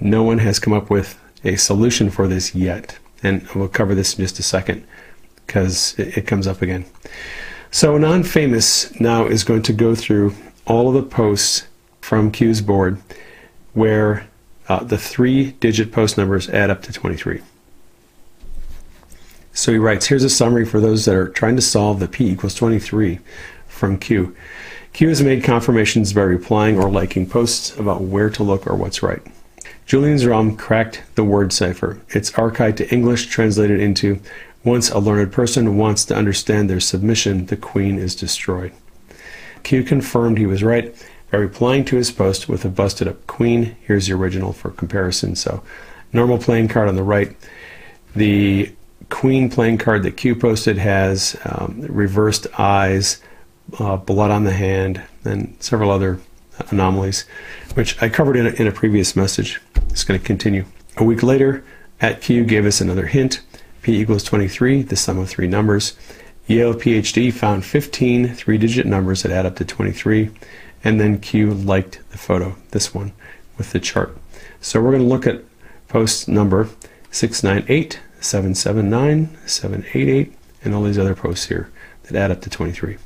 No 0.00 0.22
one 0.22 0.38
has 0.38 0.58
come 0.58 0.72
up 0.72 0.90
with 0.90 1.18
a 1.44 1.56
solution 1.56 2.10
for 2.10 2.26
this 2.26 2.54
yet. 2.54 2.98
And 3.22 3.46
we'll 3.54 3.68
cover 3.68 3.94
this 3.94 4.18
in 4.18 4.24
just 4.24 4.38
a 4.38 4.42
second. 4.42 4.86
because 5.46 5.94
it, 5.98 6.18
it 6.18 6.26
comes 6.26 6.46
up 6.46 6.62
again. 6.62 6.84
So 7.70 7.98
non-famous 7.98 8.98
now 9.00 9.26
is 9.26 9.44
going 9.44 9.62
to 9.62 9.72
go 9.72 9.94
through 9.94 10.34
all 10.66 10.88
of 10.88 10.94
the 10.94 11.02
posts 11.02 11.66
from 12.00 12.30
Q's 12.30 12.60
board 12.60 13.00
where 13.72 14.28
uh, 14.68 14.82
the 14.82 14.98
three-digit 14.98 15.92
post 15.92 16.18
numbers 16.18 16.48
add 16.48 16.70
up 16.70 16.82
to 16.82 16.92
23. 16.92 17.42
So 19.52 19.72
he 19.72 19.78
writes, 19.78 20.06
here's 20.06 20.24
a 20.24 20.30
summary 20.30 20.66
for 20.66 20.80
those 20.80 21.04
that 21.04 21.14
are 21.14 21.28
trying 21.28 21.56
to 21.56 21.62
solve 21.62 22.00
the 22.00 22.08
P 22.08 22.28
equals 22.28 22.54
23 22.54 23.20
from 23.68 23.98
Q. 23.98 24.36
Q 24.92 25.08
has 25.08 25.22
made 25.22 25.44
confirmations 25.44 26.12
by 26.12 26.22
replying 26.22 26.78
or 26.78 26.90
liking 26.90 27.28
posts 27.28 27.76
about 27.78 28.02
where 28.02 28.30
to 28.30 28.42
look 28.42 28.66
or 28.66 28.74
what's 28.74 29.02
right. 29.02 29.22
Julian's 29.84 30.26
ROM 30.26 30.56
cracked 30.56 31.02
the 31.14 31.24
word 31.24 31.52
cipher. 31.52 32.00
It's 32.08 32.32
archived 32.32 32.76
to 32.76 32.92
English, 32.92 33.26
translated 33.26 33.80
into 33.80 34.20
once 34.64 34.90
a 34.90 34.98
learned 34.98 35.32
person 35.32 35.76
wants 35.76 36.04
to 36.06 36.16
understand 36.16 36.68
their 36.68 36.80
submission, 36.80 37.46
the 37.46 37.56
queen 37.56 37.98
is 37.98 38.16
destroyed. 38.16 38.72
Q 39.66 39.82
confirmed 39.82 40.38
he 40.38 40.46
was 40.46 40.62
right 40.62 40.94
by 41.32 41.38
replying 41.38 41.84
to 41.86 41.96
his 41.96 42.12
post 42.12 42.48
with 42.48 42.64
a 42.64 42.68
busted 42.68 43.08
up 43.08 43.26
queen. 43.26 43.76
Here's 43.80 44.06
the 44.06 44.12
original 44.12 44.52
for 44.52 44.70
comparison. 44.70 45.34
So, 45.34 45.60
normal 46.12 46.38
playing 46.38 46.68
card 46.68 46.88
on 46.88 46.94
the 46.94 47.02
right. 47.02 47.36
The 48.14 48.72
queen 49.10 49.50
playing 49.50 49.78
card 49.78 50.04
that 50.04 50.16
Q 50.16 50.36
posted 50.36 50.78
has 50.78 51.36
um, 51.44 51.80
reversed 51.80 52.46
eyes, 52.56 53.20
uh, 53.80 53.96
blood 53.96 54.30
on 54.30 54.44
the 54.44 54.52
hand, 54.52 55.02
and 55.24 55.56
several 55.58 55.90
other 55.90 56.20
anomalies, 56.70 57.24
which 57.74 58.00
I 58.00 58.08
covered 58.08 58.36
in 58.36 58.46
a, 58.46 58.50
in 58.50 58.68
a 58.68 58.72
previous 58.72 59.16
message. 59.16 59.60
It's 59.88 60.04
going 60.04 60.20
to 60.20 60.24
continue. 60.24 60.64
A 60.96 61.02
week 61.02 61.24
later, 61.24 61.64
at 62.00 62.20
Q 62.20 62.44
gave 62.44 62.66
us 62.66 62.80
another 62.80 63.06
hint. 63.06 63.40
P 63.82 64.00
equals 64.00 64.22
23, 64.22 64.82
the 64.82 64.94
sum 64.94 65.18
of 65.18 65.28
three 65.28 65.48
numbers. 65.48 65.96
Yale 66.46 66.74
PhD 66.74 67.32
found 67.32 67.64
15 67.64 68.34
three-digit 68.34 68.86
numbers 68.86 69.22
that 69.22 69.32
add 69.32 69.46
up 69.46 69.56
to 69.56 69.64
23, 69.64 70.30
and 70.84 71.00
then 71.00 71.18
Q 71.18 71.52
liked 71.52 72.00
the 72.10 72.18
photo, 72.18 72.56
this 72.70 72.94
one, 72.94 73.12
with 73.58 73.72
the 73.72 73.80
chart. 73.80 74.16
So 74.60 74.80
we're 74.80 74.92
going 74.92 75.02
to 75.02 75.08
look 75.08 75.26
at 75.26 75.42
post 75.88 76.28
number 76.28 76.68
698, 77.10 78.00
779, 78.20 79.36
788, 79.46 80.32
and 80.62 80.74
all 80.74 80.82
these 80.82 80.98
other 80.98 81.14
posts 81.14 81.46
here 81.46 81.70
that 82.04 82.16
add 82.16 82.30
up 82.30 82.40
to 82.42 82.50
23. 82.50 82.96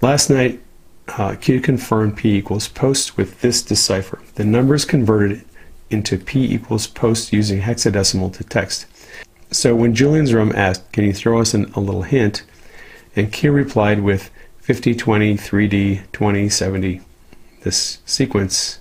Last 0.00 0.28
night, 0.28 0.60
uh, 1.08 1.36
Q 1.36 1.60
confirmed 1.60 2.16
P 2.16 2.36
equals 2.36 2.68
post 2.68 3.16
with 3.16 3.40
this 3.40 3.62
decipher. 3.62 4.20
The 4.34 4.44
numbers 4.44 4.84
converted 4.84 5.44
into 5.90 6.18
P 6.18 6.52
equals 6.52 6.86
post 6.86 7.32
using 7.32 7.60
hexadecimal 7.60 8.32
to 8.34 8.44
text. 8.44 8.86
So 9.54 9.76
when 9.76 9.94
Julian's 9.94 10.34
room 10.34 10.52
asked, 10.56 10.90
Can 10.90 11.04
you 11.04 11.12
throw 11.12 11.40
us 11.40 11.54
an, 11.54 11.70
a 11.74 11.80
little 11.80 12.02
hint? 12.02 12.42
And 13.14 13.32
Q 13.32 13.52
replied 13.52 14.00
with 14.02 14.30
50, 14.58 14.96
20, 14.96 15.36
3D, 15.36 16.10
20, 16.10 16.48
70, 16.48 17.00
this 17.62 17.98
sequence, 18.04 18.80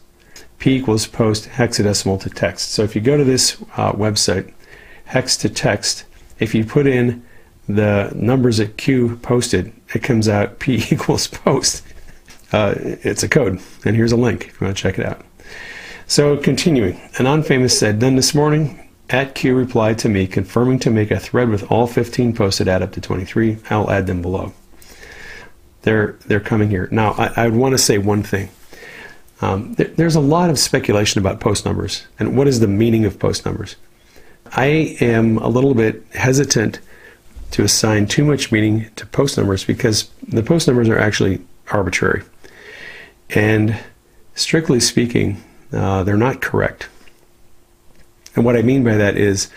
P 0.57 0.77
equals 0.77 1.05
post 1.05 1.47
hexadecimal 1.47 2.19
to 2.21 2.29
text. 2.31 2.71
So 2.71 2.81
if 2.81 2.95
you 2.95 3.01
go 3.01 3.17
to 3.17 3.23
this 3.23 3.61
uh, 3.77 3.91
website, 3.91 4.51
hex 5.05 5.37
to 5.37 5.49
text, 5.49 6.05
if 6.39 6.55
you 6.55 6.65
put 6.65 6.87
in 6.87 7.23
the 7.69 8.11
numbers 8.15 8.57
that 8.57 8.75
Q 8.75 9.17
posted, 9.17 9.71
it 9.93 10.01
comes 10.01 10.27
out 10.27 10.57
P 10.57 10.83
equals 10.91 11.27
post. 11.27 11.83
Uh, 12.51 12.73
it's 12.77 13.21
a 13.21 13.29
code, 13.29 13.61
and 13.85 13.95
here's 13.95 14.11
a 14.11 14.17
link 14.17 14.47
if 14.47 14.59
you 14.59 14.65
want 14.65 14.75
to 14.75 14.81
check 14.81 14.97
it 14.97 15.05
out. 15.05 15.23
So 16.07 16.35
continuing, 16.35 16.99
a 17.19 17.23
non-famous 17.23 17.77
said, 17.77 17.99
then 17.99 18.15
this 18.15 18.33
morning, 18.33 18.82
at 19.09 19.35
Q 19.35 19.55
replied 19.55 19.99
to 19.99 20.09
me, 20.09 20.27
confirming 20.27 20.79
to 20.79 20.89
make 20.89 21.11
a 21.11 21.19
thread 21.19 21.49
with 21.49 21.69
all 21.71 21.87
15 21.87 22.33
posts 22.33 22.59
that 22.59 22.67
add 22.67 22.81
up 22.81 22.93
to 22.93 23.01
23. 23.01 23.57
I'll 23.69 23.89
add 23.89 24.07
them 24.07 24.21
below. 24.21 24.53
They're 25.83 26.13
they're 26.25 26.39
coming 26.39 26.69
here 26.69 26.87
now. 26.91 27.11
I, 27.11 27.45
I 27.45 27.47
want 27.49 27.73
to 27.73 27.77
say 27.77 27.97
one 27.97 28.23
thing. 28.23 28.49
Um, 29.41 29.73
there, 29.73 29.87
there's 29.87 30.15
a 30.15 30.21
lot 30.21 30.49
of 30.49 30.57
speculation 30.57 31.19
about 31.19 31.41
post 31.41 31.65
numbers 31.65 32.07
and 32.17 32.37
what 32.37 32.47
is 32.47 32.61
the 32.61 32.67
meaning 32.67 33.03
of 33.03 33.19
post 33.19 33.45
numbers. 33.45 33.75
I 34.53 34.95
am 35.01 35.37
a 35.39 35.49
little 35.49 35.73
bit 35.73 36.03
hesitant 36.13 36.79
to 37.51 37.63
assign 37.63 38.07
too 38.07 38.23
much 38.23 38.51
meaning 38.51 38.89
to 38.95 39.05
post 39.07 39.37
numbers 39.37 39.65
because 39.65 40.09
the 40.27 40.43
post 40.43 40.67
numbers 40.67 40.89
are 40.89 40.97
actually 40.97 41.41
arbitrary, 41.71 42.23
and 43.31 43.77
strictly 44.35 44.79
speaking, 44.79 45.43
uh, 45.71 46.03
they're 46.03 46.17
not 46.17 46.41
correct. 46.41 46.87
And 48.35 48.45
what 48.45 48.57
I 48.57 48.61
mean 48.61 48.83
by 48.83 48.95
that 48.95 49.17
is 49.17 49.49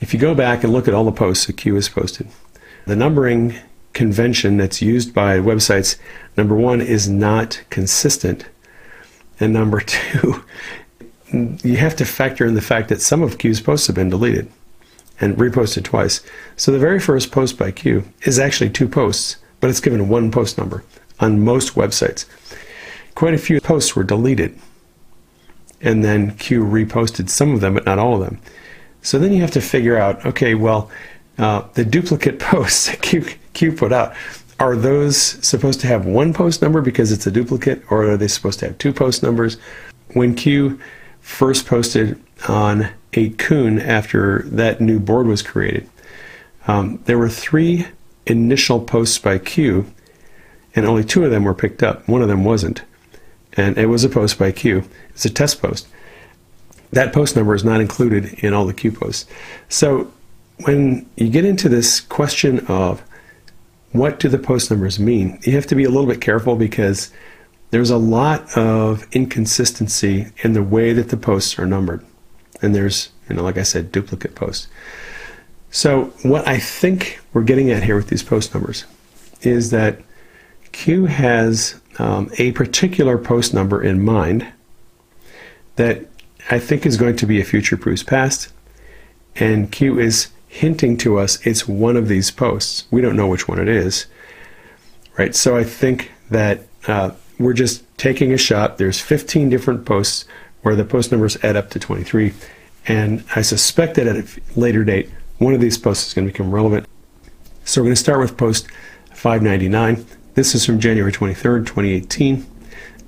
if 0.00 0.12
you 0.12 0.20
go 0.20 0.34
back 0.34 0.64
and 0.64 0.72
look 0.72 0.88
at 0.88 0.94
all 0.94 1.04
the 1.04 1.12
posts 1.12 1.50
Q 1.50 1.74
has 1.74 1.88
posted, 1.88 2.28
the 2.86 2.96
numbering 2.96 3.54
convention 3.92 4.56
that's 4.56 4.82
used 4.82 5.14
by 5.14 5.38
websites, 5.38 5.96
number 6.36 6.54
one, 6.54 6.80
is 6.80 7.08
not 7.08 7.62
consistent. 7.70 8.46
And 9.40 9.52
number 9.52 9.80
two, 9.86 10.44
you 11.32 11.76
have 11.76 11.96
to 11.96 12.04
factor 12.04 12.46
in 12.46 12.54
the 12.54 12.62
fact 12.62 12.88
that 12.88 13.00
some 13.00 13.22
of 13.22 13.38
Q's 13.38 13.60
posts 13.60 13.86
have 13.86 13.96
been 13.96 14.10
deleted 14.10 14.50
and 15.20 15.36
reposted 15.36 15.84
twice. 15.84 16.22
So 16.56 16.70
the 16.70 16.78
very 16.78 17.00
first 17.00 17.32
post 17.32 17.58
by 17.58 17.70
Q 17.70 18.04
is 18.22 18.38
actually 18.38 18.70
two 18.70 18.88
posts, 18.88 19.36
but 19.60 19.70
it's 19.70 19.80
given 19.80 20.08
one 20.08 20.30
post 20.30 20.58
number 20.58 20.84
on 21.18 21.44
most 21.44 21.74
websites. 21.74 22.26
Quite 23.14 23.34
a 23.34 23.38
few 23.38 23.60
posts 23.60 23.96
were 23.96 24.04
deleted 24.04 24.58
and 25.80 26.04
then 26.04 26.36
Q 26.36 26.64
reposted 26.64 27.28
some 27.28 27.52
of 27.54 27.60
them, 27.60 27.74
but 27.74 27.86
not 27.86 27.98
all 27.98 28.14
of 28.14 28.20
them. 28.20 28.38
So 29.02 29.18
then 29.18 29.32
you 29.32 29.40
have 29.40 29.52
to 29.52 29.60
figure 29.60 29.96
out, 29.96 30.24
okay, 30.26 30.54
well, 30.54 30.90
uh, 31.38 31.62
the 31.74 31.84
duplicate 31.84 32.38
posts 32.40 32.86
that 32.86 33.02
Q, 33.02 33.26
Q 33.52 33.72
put 33.72 33.92
out, 33.92 34.14
are 34.58 34.74
those 34.74 35.16
supposed 35.46 35.80
to 35.80 35.86
have 35.86 36.06
one 36.06 36.32
post 36.32 36.62
number 36.62 36.80
because 36.80 37.12
it's 37.12 37.26
a 37.26 37.30
duplicate, 37.30 37.82
or 37.90 38.10
are 38.10 38.16
they 38.16 38.28
supposed 38.28 38.58
to 38.60 38.66
have 38.66 38.78
two 38.78 38.92
post 38.92 39.22
numbers? 39.22 39.58
When 40.14 40.34
Q 40.34 40.80
first 41.20 41.66
posted 41.66 42.20
on 42.48 42.88
8kun 43.12 43.84
after 43.84 44.42
that 44.46 44.80
new 44.80 44.98
board 44.98 45.26
was 45.26 45.42
created, 45.42 45.88
um, 46.66 47.00
there 47.04 47.18
were 47.18 47.28
three 47.28 47.86
initial 48.26 48.80
posts 48.80 49.18
by 49.18 49.38
Q, 49.38 49.92
and 50.74 50.86
only 50.86 51.04
two 51.04 51.24
of 51.24 51.30
them 51.30 51.44
were 51.44 51.54
picked 51.54 51.82
up. 51.82 52.08
One 52.08 52.22
of 52.22 52.28
them 52.28 52.44
wasn't 52.44 52.82
and 53.56 53.78
it 53.78 53.86
was 53.86 54.04
a 54.04 54.08
post 54.08 54.38
by 54.38 54.52
Q. 54.52 54.84
It's 55.10 55.24
a 55.24 55.30
test 55.30 55.60
post. 55.60 55.88
That 56.92 57.12
post 57.12 57.36
number 57.36 57.54
is 57.54 57.64
not 57.64 57.80
included 57.80 58.34
in 58.44 58.54
all 58.54 58.66
the 58.66 58.74
Q 58.74 58.92
posts. 58.92 59.26
So 59.68 60.12
when 60.64 61.08
you 61.16 61.28
get 61.28 61.44
into 61.44 61.68
this 61.68 62.00
question 62.00 62.60
of 62.66 63.02
what 63.92 64.20
do 64.20 64.28
the 64.28 64.38
post 64.38 64.70
numbers 64.70 64.98
mean, 64.98 65.38
you 65.42 65.52
have 65.52 65.66
to 65.66 65.74
be 65.74 65.84
a 65.84 65.90
little 65.90 66.06
bit 66.06 66.20
careful 66.20 66.56
because 66.56 67.10
there's 67.70 67.90
a 67.90 67.96
lot 67.96 68.56
of 68.56 69.06
inconsistency 69.12 70.30
in 70.38 70.52
the 70.52 70.62
way 70.62 70.92
that 70.92 71.08
the 71.08 71.16
posts 71.16 71.58
are 71.58 71.66
numbered. 71.66 72.04
And 72.62 72.74
there's, 72.74 73.10
you 73.28 73.36
know, 73.36 73.42
like 73.42 73.58
I 73.58 73.62
said, 73.62 73.92
duplicate 73.92 74.34
posts. 74.34 74.68
So 75.70 76.06
what 76.22 76.46
I 76.46 76.58
think 76.58 77.20
we're 77.32 77.42
getting 77.42 77.70
at 77.70 77.82
here 77.82 77.96
with 77.96 78.08
these 78.08 78.22
post 78.22 78.54
numbers 78.54 78.84
is 79.42 79.70
that 79.70 80.00
Q 80.76 81.06
has 81.06 81.80
um, 81.98 82.30
a 82.36 82.52
particular 82.52 83.16
post 83.16 83.54
number 83.54 83.82
in 83.82 84.04
mind 84.04 84.46
that 85.76 86.04
I 86.50 86.58
think 86.58 86.84
is 86.84 86.98
going 86.98 87.16
to 87.16 87.26
be 87.26 87.40
a 87.40 87.44
future 87.44 87.78
proofs 87.78 88.02
past, 88.02 88.52
and 89.36 89.72
Q 89.72 89.98
is 89.98 90.28
hinting 90.48 90.98
to 90.98 91.18
us 91.18 91.44
it's 91.46 91.66
one 91.66 91.96
of 91.96 92.08
these 92.08 92.30
posts. 92.30 92.84
We 92.90 93.00
don't 93.00 93.16
know 93.16 93.26
which 93.26 93.48
one 93.48 93.58
it 93.58 93.68
is, 93.68 94.04
right? 95.16 95.34
So 95.34 95.56
I 95.56 95.64
think 95.64 96.12
that 96.30 96.60
uh, 96.86 97.12
we're 97.38 97.54
just 97.54 97.82
taking 97.96 98.30
a 98.34 98.38
shot. 98.38 98.76
There's 98.76 99.00
15 99.00 99.48
different 99.48 99.86
posts 99.86 100.26
where 100.60 100.76
the 100.76 100.84
post 100.84 101.10
numbers 101.10 101.42
add 101.42 101.56
up 101.56 101.70
to 101.70 101.78
23, 101.78 102.34
and 102.86 103.24
I 103.34 103.40
suspect 103.40 103.94
that 103.94 104.06
at 104.06 104.16
a 104.16 104.60
later 104.60 104.84
date, 104.84 105.10
one 105.38 105.54
of 105.54 105.60
these 105.62 105.78
posts 105.78 106.08
is 106.08 106.14
going 106.14 106.26
to 106.28 106.32
become 106.32 106.54
relevant. 106.54 106.86
So 107.64 107.80
we're 107.80 107.86
going 107.86 107.94
to 107.94 108.00
start 108.00 108.20
with 108.20 108.36
post 108.36 108.68
599. 109.14 110.04
This 110.36 110.54
is 110.54 110.66
from 110.66 110.80
January 110.80 111.12
23rd, 111.12 111.64
2018. 111.64 112.46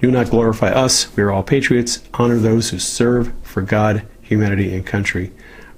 Do 0.00 0.10
not 0.10 0.30
glorify 0.30 0.68
us. 0.68 1.14
We 1.14 1.22
are 1.22 1.30
all 1.30 1.42
patriots. 1.42 2.02
Honor 2.14 2.38
those 2.38 2.70
who 2.70 2.78
serve 2.78 3.34
for 3.42 3.60
God, 3.60 4.02
humanity, 4.22 4.74
and 4.74 4.86
country. 4.86 5.30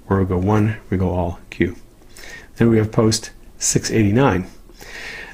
Where 0.06 0.20
we 0.20 0.26
go 0.26 0.38
one, 0.38 0.76
we 0.90 0.96
go 0.96 1.10
all. 1.10 1.40
Q. 1.50 1.74
Then 2.54 2.70
we 2.70 2.78
have 2.78 2.92
post 2.92 3.32
689. 3.58 4.48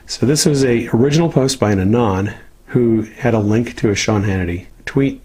So 0.07 0.25
this 0.25 0.47
was 0.47 0.65
a 0.65 0.89
original 0.89 1.31
post 1.31 1.61
by 1.61 1.71
an 1.71 1.81
anon 1.81 2.33
who 2.69 3.03
had 3.03 3.35
a 3.35 3.39
link 3.39 3.77
to 3.77 3.91
a 3.91 3.95
Sean 3.95 4.25
Hannity 4.25 4.69
tweet. 4.87 5.21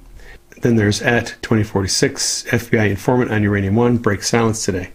Then 0.61 0.75
there's 0.75 1.01
at 1.01 1.37
2046 1.41 2.43
FBI 2.49 2.89
informant 2.89 3.31
on 3.31 3.43
Uranium 3.43 3.77
One 3.77 3.95
breaks 3.95 4.27
silence 4.27 4.65
today. 4.65 4.91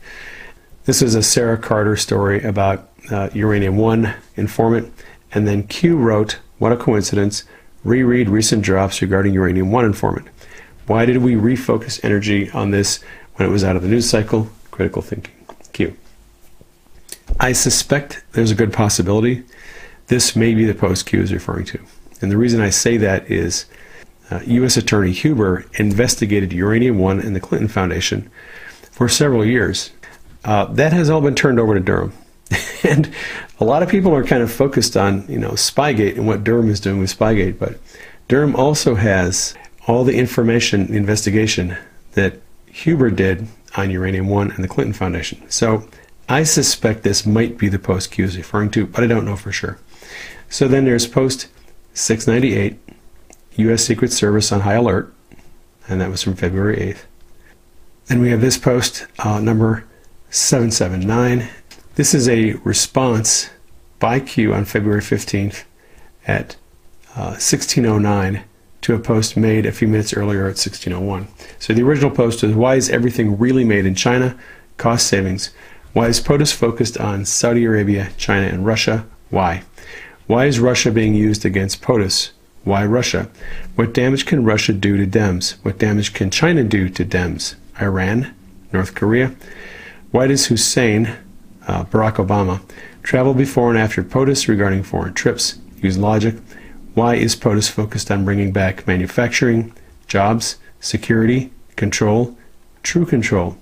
This 0.84 1.00
is 1.00 1.14
a 1.14 1.22
Sarah 1.22 1.56
Carter 1.56 1.96
story 1.96 2.42
about 2.42 2.90
uh, 3.10 3.30
Uranium 3.32 3.78
One 3.78 4.12
informant 4.36 4.92
and 5.36 5.46
then 5.46 5.64
Q 5.64 5.98
wrote, 5.98 6.38
What 6.56 6.72
a 6.72 6.76
coincidence. 6.78 7.44
Reread 7.84 8.30
recent 8.30 8.62
drops 8.62 9.02
regarding 9.02 9.34
uranium 9.34 9.70
1 9.70 9.84
informant. 9.84 10.28
Why 10.86 11.04
did 11.04 11.18
we 11.18 11.34
refocus 11.34 12.02
energy 12.02 12.50
on 12.52 12.70
this 12.70 13.02
when 13.34 13.46
it 13.46 13.52
was 13.52 13.62
out 13.62 13.76
of 13.76 13.82
the 13.82 13.88
news 13.88 14.08
cycle? 14.08 14.48
Critical 14.70 15.02
thinking. 15.02 15.34
Q. 15.74 15.94
I 17.38 17.52
suspect 17.52 18.24
there's 18.32 18.50
a 18.50 18.54
good 18.54 18.72
possibility 18.72 19.44
this 20.06 20.34
may 20.34 20.54
be 20.54 20.64
the 20.64 20.74
post 20.74 21.04
Q 21.04 21.20
is 21.20 21.34
referring 21.34 21.66
to. 21.66 21.80
And 22.22 22.30
the 22.30 22.38
reason 22.38 22.62
I 22.62 22.70
say 22.70 22.96
that 22.96 23.30
is 23.30 23.66
uh, 24.30 24.40
U.S. 24.46 24.78
Attorney 24.78 25.12
Huber 25.12 25.66
investigated 25.74 26.50
Uranium 26.54 26.98
One 26.98 27.20
and 27.20 27.36
the 27.36 27.40
Clinton 27.40 27.68
Foundation 27.68 28.30
for 28.90 29.06
several 29.06 29.44
years. 29.44 29.90
Uh, 30.46 30.64
that 30.66 30.94
has 30.94 31.10
all 31.10 31.20
been 31.20 31.34
turned 31.34 31.60
over 31.60 31.74
to 31.74 31.80
Durham. 31.80 32.14
and 32.84 33.12
a 33.60 33.64
lot 33.64 33.82
of 33.82 33.88
people 33.88 34.14
are 34.14 34.24
kind 34.24 34.42
of 34.42 34.52
focused 34.52 34.96
on, 34.96 35.26
you 35.28 35.38
know, 35.38 35.50
Spygate 35.50 36.16
and 36.16 36.26
what 36.26 36.44
Durham 36.44 36.70
is 36.70 36.80
doing 36.80 37.00
with 37.00 37.16
Spygate, 37.16 37.58
but 37.58 37.78
Durham 38.28 38.54
also 38.56 38.94
has 38.94 39.54
all 39.86 40.04
the 40.04 40.16
information, 40.16 40.92
investigation 40.94 41.76
that 42.12 42.40
Huber 42.66 43.10
did 43.10 43.46
on 43.76 43.90
Uranium 43.90 44.28
One 44.28 44.50
and 44.50 44.64
the 44.64 44.68
Clinton 44.68 44.92
Foundation. 44.92 45.48
So 45.50 45.88
I 46.28 46.42
suspect 46.42 47.02
this 47.02 47.24
might 47.24 47.56
be 47.56 47.68
the 47.68 47.78
post 47.78 48.10
Q 48.10 48.24
is 48.24 48.36
referring 48.36 48.70
to, 48.72 48.86
but 48.86 49.04
I 49.04 49.06
don't 49.06 49.24
know 49.24 49.36
for 49.36 49.52
sure. 49.52 49.78
So 50.48 50.66
then 50.68 50.84
there's 50.84 51.06
post 51.06 51.48
698, 51.94 52.78
U.S. 53.56 53.84
Secret 53.84 54.12
Service 54.12 54.52
on 54.52 54.60
high 54.60 54.74
alert, 54.74 55.14
and 55.88 56.00
that 56.00 56.10
was 56.10 56.22
from 56.22 56.34
February 56.34 56.76
8th. 56.76 57.04
Then 58.06 58.20
we 58.20 58.30
have 58.30 58.40
this 58.40 58.58
post, 58.58 59.06
uh, 59.18 59.40
number 59.40 59.84
779. 60.30 61.48
This 61.96 62.12
is 62.12 62.28
a 62.28 62.52
response 62.62 63.48
by 64.00 64.20
Q 64.20 64.52
on 64.52 64.66
February 64.66 65.00
15th 65.00 65.64
at 66.26 66.56
uh, 67.14 67.40
1609 67.40 68.44
to 68.82 68.94
a 68.94 68.98
post 68.98 69.34
made 69.34 69.64
a 69.64 69.72
few 69.72 69.88
minutes 69.88 70.12
earlier 70.12 70.42
at 70.42 70.60
1601. 70.60 71.26
So 71.58 71.72
the 71.72 71.82
original 71.82 72.10
post 72.10 72.44
is 72.44 72.54
Why 72.54 72.74
is 72.74 72.90
everything 72.90 73.38
really 73.38 73.64
made 73.64 73.86
in 73.86 73.94
China? 73.94 74.38
Cost 74.76 75.06
savings. 75.06 75.54
Why 75.94 76.08
is 76.08 76.20
POTUS 76.20 76.52
focused 76.52 76.98
on 76.98 77.24
Saudi 77.24 77.64
Arabia, 77.64 78.10
China, 78.18 78.46
and 78.46 78.66
Russia? 78.66 79.06
Why? 79.30 79.62
Why 80.26 80.44
is 80.44 80.60
Russia 80.60 80.90
being 80.90 81.14
used 81.14 81.46
against 81.46 81.80
POTUS? 81.80 82.32
Why 82.64 82.84
Russia? 82.84 83.30
What 83.74 83.94
damage 83.94 84.26
can 84.26 84.44
Russia 84.44 84.74
do 84.74 84.98
to 84.98 85.06
Dems? 85.06 85.52
What 85.62 85.78
damage 85.78 86.12
can 86.12 86.30
China 86.30 86.62
do 86.62 86.90
to 86.90 87.06
Dems? 87.06 87.54
Iran? 87.80 88.34
North 88.70 88.94
Korea? 88.94 89.34
Why 90.10 90.26
does 90.26 90.46
Hussein, 90.46 91.16
uh, 91.66 91.84
Barack 91.84 92.14
Obama, 92.14 92.60
travel 93.02 93.34
before 93.34 93.70
and 93.70 93.78
after 93.78 94.02
POTUS 94.02 94.48
regarding 94.48 94.82
foreign 94.82 95.14
trips? 95.14 95.58
Use 95.82 95.98
logic. 95.98 96.36
Why 96.94 97.16
is 97.16 97.36
POTUS 97.36 97.70
focused 97.70 98.10
on 98.10 98.24
bringing 98.24 98.52
back 98.52 98.86
manufacturing, 98.86 99.74
jobs, 100.06 100.56
security, 100.80 101.52
control, 101.76 102.36
true 102.82 103.04
control? 103.04 103.58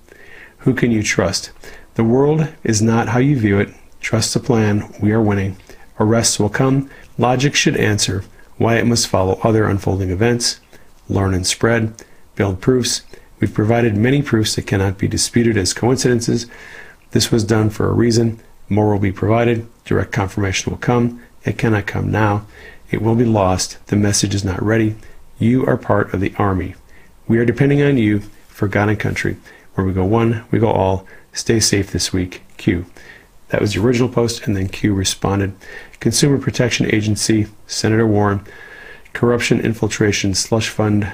Who 0.59 0.73
can 0.73 0.91
you 0.91 1.03
trust? 1.03 1.51
The 1.95 2.03
world 2.03 2.47
is 2.63 2.81
not 2.81 3.09
how 3.09 3.19
you 3.19 3.37
view 3.37 3.59
it. 3.59 3.69
Trust 3.99 4.33
the 4.33 4.39
plan. 4.39 4.93
We 5.01 5.11
are 5.11 5.21
winning. 5.21 5.57
Arrests 5.99 6.39
will 6.39 6.49
come. 6.49 6.89
Logic 7.17 7.55
should 7.55 7.77
answer 7.77 8.23
why 8.57 8.77
it 8.77 8.85
must 8.85 9.07
follow 9.07 9.39
other 9.43 9.65
unfolding 9.65 10.09
events. 10.09 10.59
Learn 11.07 11.33
and 11.33 11.45
spread. 11.45 11.93
Build 12.35 12.61
proofs. 12.61 13.03
We've 13.39 13.53
provided 13.53 13.95
many 13.95 14.21
proofs 14.21 14.55
that 14.55 14.67
cannot 14.67 14.97
be 14.97 15.07
disputed 15.07 15.57
as 15.57 15.73
coincidences. 15.73 16.47
This 17.11 17.31
was 17.31 17.43
done 17.43 17.69
for 17.69 17.89
a 17.89 17.93
reason. 17.93 18.39
More 18.69 18.91
will 18.91 18.99
be 18.99 19.11
provided. 19.11 19.67
Direct 19.85 20.11
confirmation 20.11 20.71
will 20.71 20.79
come. 20.79 21.21
It 21.43 21.57
cannot 21.57 21.87
come 21.87 22.11
now. 22.11 22.45
It 22.91 23.01
will 23.01 23.15
be 23.15 23.25
lost. 23.25 23.85
The 23.87 23.95
message 23.95 24.35
is 24.35 24.43
not 24.43 24.61
ready. 24.61 24.95
You 25.39 25.65
are 25.65 25.77
part 25.77 26.13
of 26.13 26.19
the 26.19 26.33
army. 26.37 26.75
We 27.27 27.37
are 27.39 27.45
depending 27.45 27.81
on 27.81 27.97
you 27.97 28.21
for 28.47 28.67
God 28.67 28.89
and 28.89 28.99
country. 28.99 29.37
Where 29.73 29.85
we 29.85 29.93
go 29.93 30.05
one, 30.05 30.45
we 30.51 30.59
go 30.59 30.71
all. 30.71 31.05
Stay 31.33 31.59
safe 31.59 31.91
this 31.91 32.13
week. 32.13 32.41
Q. 32.57 32.85
That 33.49 33.61
was 33.61 33.73
the 33.73 33.81
original 33.81 34.09
post, 34.09 34.47
and 34.47 34.55
then 34.55 34.69
Q 34.69 34.93
responded. 34.93 35.53
Consumer 35.99 36.37
Protection 36.37 36.93
Agency, 36.93 37.47
Senator 37.67 38.07
Warren, 38.07 38.41
corruption 39.13 39.59
infiltration 39.59 40.33
slush 40.33 40.69
fund, 40.69 41.11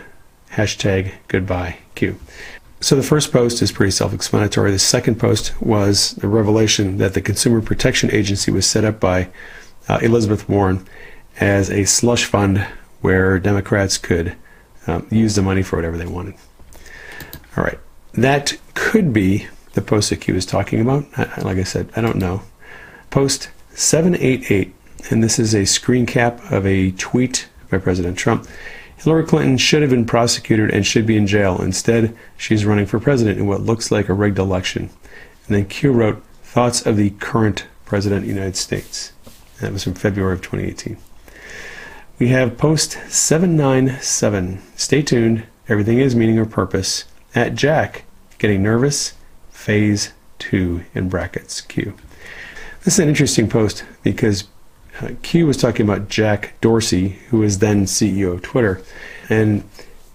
hashtag 0.51 1.13
goodbye 1.27 1.77
Q. 1.95 2.19
So 2.81 2.95
the 2.95 3.03
first 3.03 3.31
post 3.31 3.61
is 3.61 3.71
pretty 3.71 3.91
self 3.91 4.11
explanatory. 4.11 4.71
The 4.71 4.79
second 4.79 5.19
post 5.19 5.53
was 5.61 6.13
the 6.15 6.27
revelation 6.27 6.97
that 6.97 7.13
the 7.13 7.21
Consumer 7.21 7.61
Protection 7.61 8.11
Agency 8.11 8.51
was 8.51 8.65
set 8.65 8.83
up 8.83 8.99
by 8.99 9.29
uh, 9.87 9.99
Elizabeth 10.01 10.49
Warren 10.49 10.87
as 11.39 11.69
a 11.69 11.85
slush 11.85 12.25
fund 12.25 12.65
where 13.01 13.37
Democrats 13.37 13.99
could 13.99 14.35
um, 14.87 15.07
use 15.11 15.35
the 15.35 15.43
money 15.43 15.61
for 15.61 15.75
whatever 15.75 15.95
they 15.95 16.07
wanted. 16.07 16.33
All 17.55 17.63
right. 17.63 17.79
That 18.13 18.57
could 18.73 19.13
be 19.13 19.47
the 19.73 19.81
post 19.81 20.09
that 20.09 20.17
Q 20.17 20.35
is 20.35 20.45
talking 20.45 20.81
about. 20.81 21.05
Like 21.43 21.57
I 21.57 21.63
said, 21.63 21.91
I 21.95 22.01
don't 22.01 22.17
know. 22.17 22.41
Post 23.11 23.49
788, 23.75 24.73
and 25.11 25.23
this 25.23 25.37
is 25.37 25.53
a 25.53 25.65
screen 25.65 26.07
cap 26.07 26.51
of 26.51 26.65
a 26.65 26.91
tweet 26.91 27.47
by 27.69 27.77
President 27.77 28.17
Trump. 28.17 28.47
Hillary 29.03 29.23
Clinton 29.25 29.57
should 29.57 29.81
have 29.81 29.89
been 29.89 30.05
prosecuted 30.05 30.69
and 30.69 30.85
should 30.85 31.07
be 31.07 31.17
in 31.17 31.25
jail. 31.25 31.59
Instead, 31.59 32.15
she's 32.37 32.65
running 32.65 32.85
for 32.85 32.99
president 32.99 33.39
in 33.39 33.47
what 33.47 33.61
looks 33.61 33.91
like 33.91 34.09
a 34.09 34.13
rigged 34.13 34.37
election. 34.37 34.91
And 35.47 35.55
then 35.55 35.65
Q 35.65 35.91
wrote, 35.91 36.23
Thoughts 36.43 36.85
of 36.85 36.97
the 36.97 37.09
current 37.11 37.65
President 37.85 38.19
of 38.19 38.27
the 38.27 38.33
United 38.33 38.57
States. 38.57 39.11
And 39.57 39.67
that 39.67 39.73
was 39.73 39.83
from 39.83 39.95
February 39.95 40.33
of 40.33 40.41
2018. 40.41 40.97
We 42.19 42.27
have 42.27 42.59
post 42.59 42.99
797. 43.09 44.61
Stay 44.75 45.01
tuned. 45.01 45.45
Everything 45.67 45.97
is 45.99 46.15
meaning 46.15 46.37
or 46.37 46.45
purpose. 46.45 47.05
At 47.33 47.55
Jack, 47.55 48.03
getting 48.37 48.61
nervous 48.61 49.13
phase 49.49 50.13
two 50.37 50.83
in 50.93 51.09
brackets 51.09 51.61
Q. 51.61 51.95
This 52.83 52.95
is 52.95 52.99
an 52.99 53.09
interesting 53.09 53.49
post 53.49 53.83
because 54.03 54.43
Q 55.23 55.47
was 55.47 55.57
talking 55.57 55.85
about 55.85 56.09
Jack 56.09 56.59
Dorsey, 56.61 57.19
who 57.29 57.39
was 57.39 57.59
then 57.59 57.85
CEO 57.85 58.33
of 58.33 58.41
Twitter. 58.41 58.81
And 59.29 59.63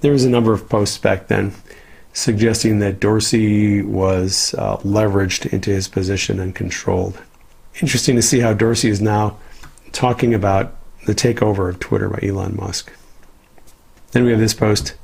there 0.01 0.13
was 0.13 0.25
a 0.25 0.31
number 0.31 0.53
of 0.53 0.69
posts 0.69 0.99
back 0.99 1.29
then 1.29 1.53
suggesting 2.13 2.79
that 2.79 2.99
Dorsey 2.99 3.83
was 3.83 4.55
uh, 4.55 4.79
leveraged 4.79 5.53
into 5.53 5.71
his 5.71 5.87
position 5.87 6.41
and 6.41 6.55
controlled. 6.55 7.19
Interesting 7.83 8.17
to 8.17 8.23
see 8.23 8.41
how 8.41 8.55
Dorsey 8.55 8.89
is 8.89 9.03
now 9.03 9.37
talking 9.93 10.33
about 10.33 10.75
the 11.07 11.15
takeover 11.15 11.69
of 11.69 11.79
Twitter 11.79 12.09
by 12.09 12.19
Elon 12.23 12.57
Musk. 12.57 12.91
Then 14.13 14.25
we 14.25 14.31
have 14.31 14.41
this 14.41 14.55
post 14.55 14.95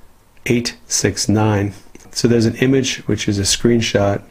869. 0.46 1.74
So 2.12 2.28
there's 2.28 2.46
an 2.46 2.56
image 2.56 2.98
which 3.06 3.28
is 3.28 3.38
a 3.38 3.42
screenshot 3.42 4.22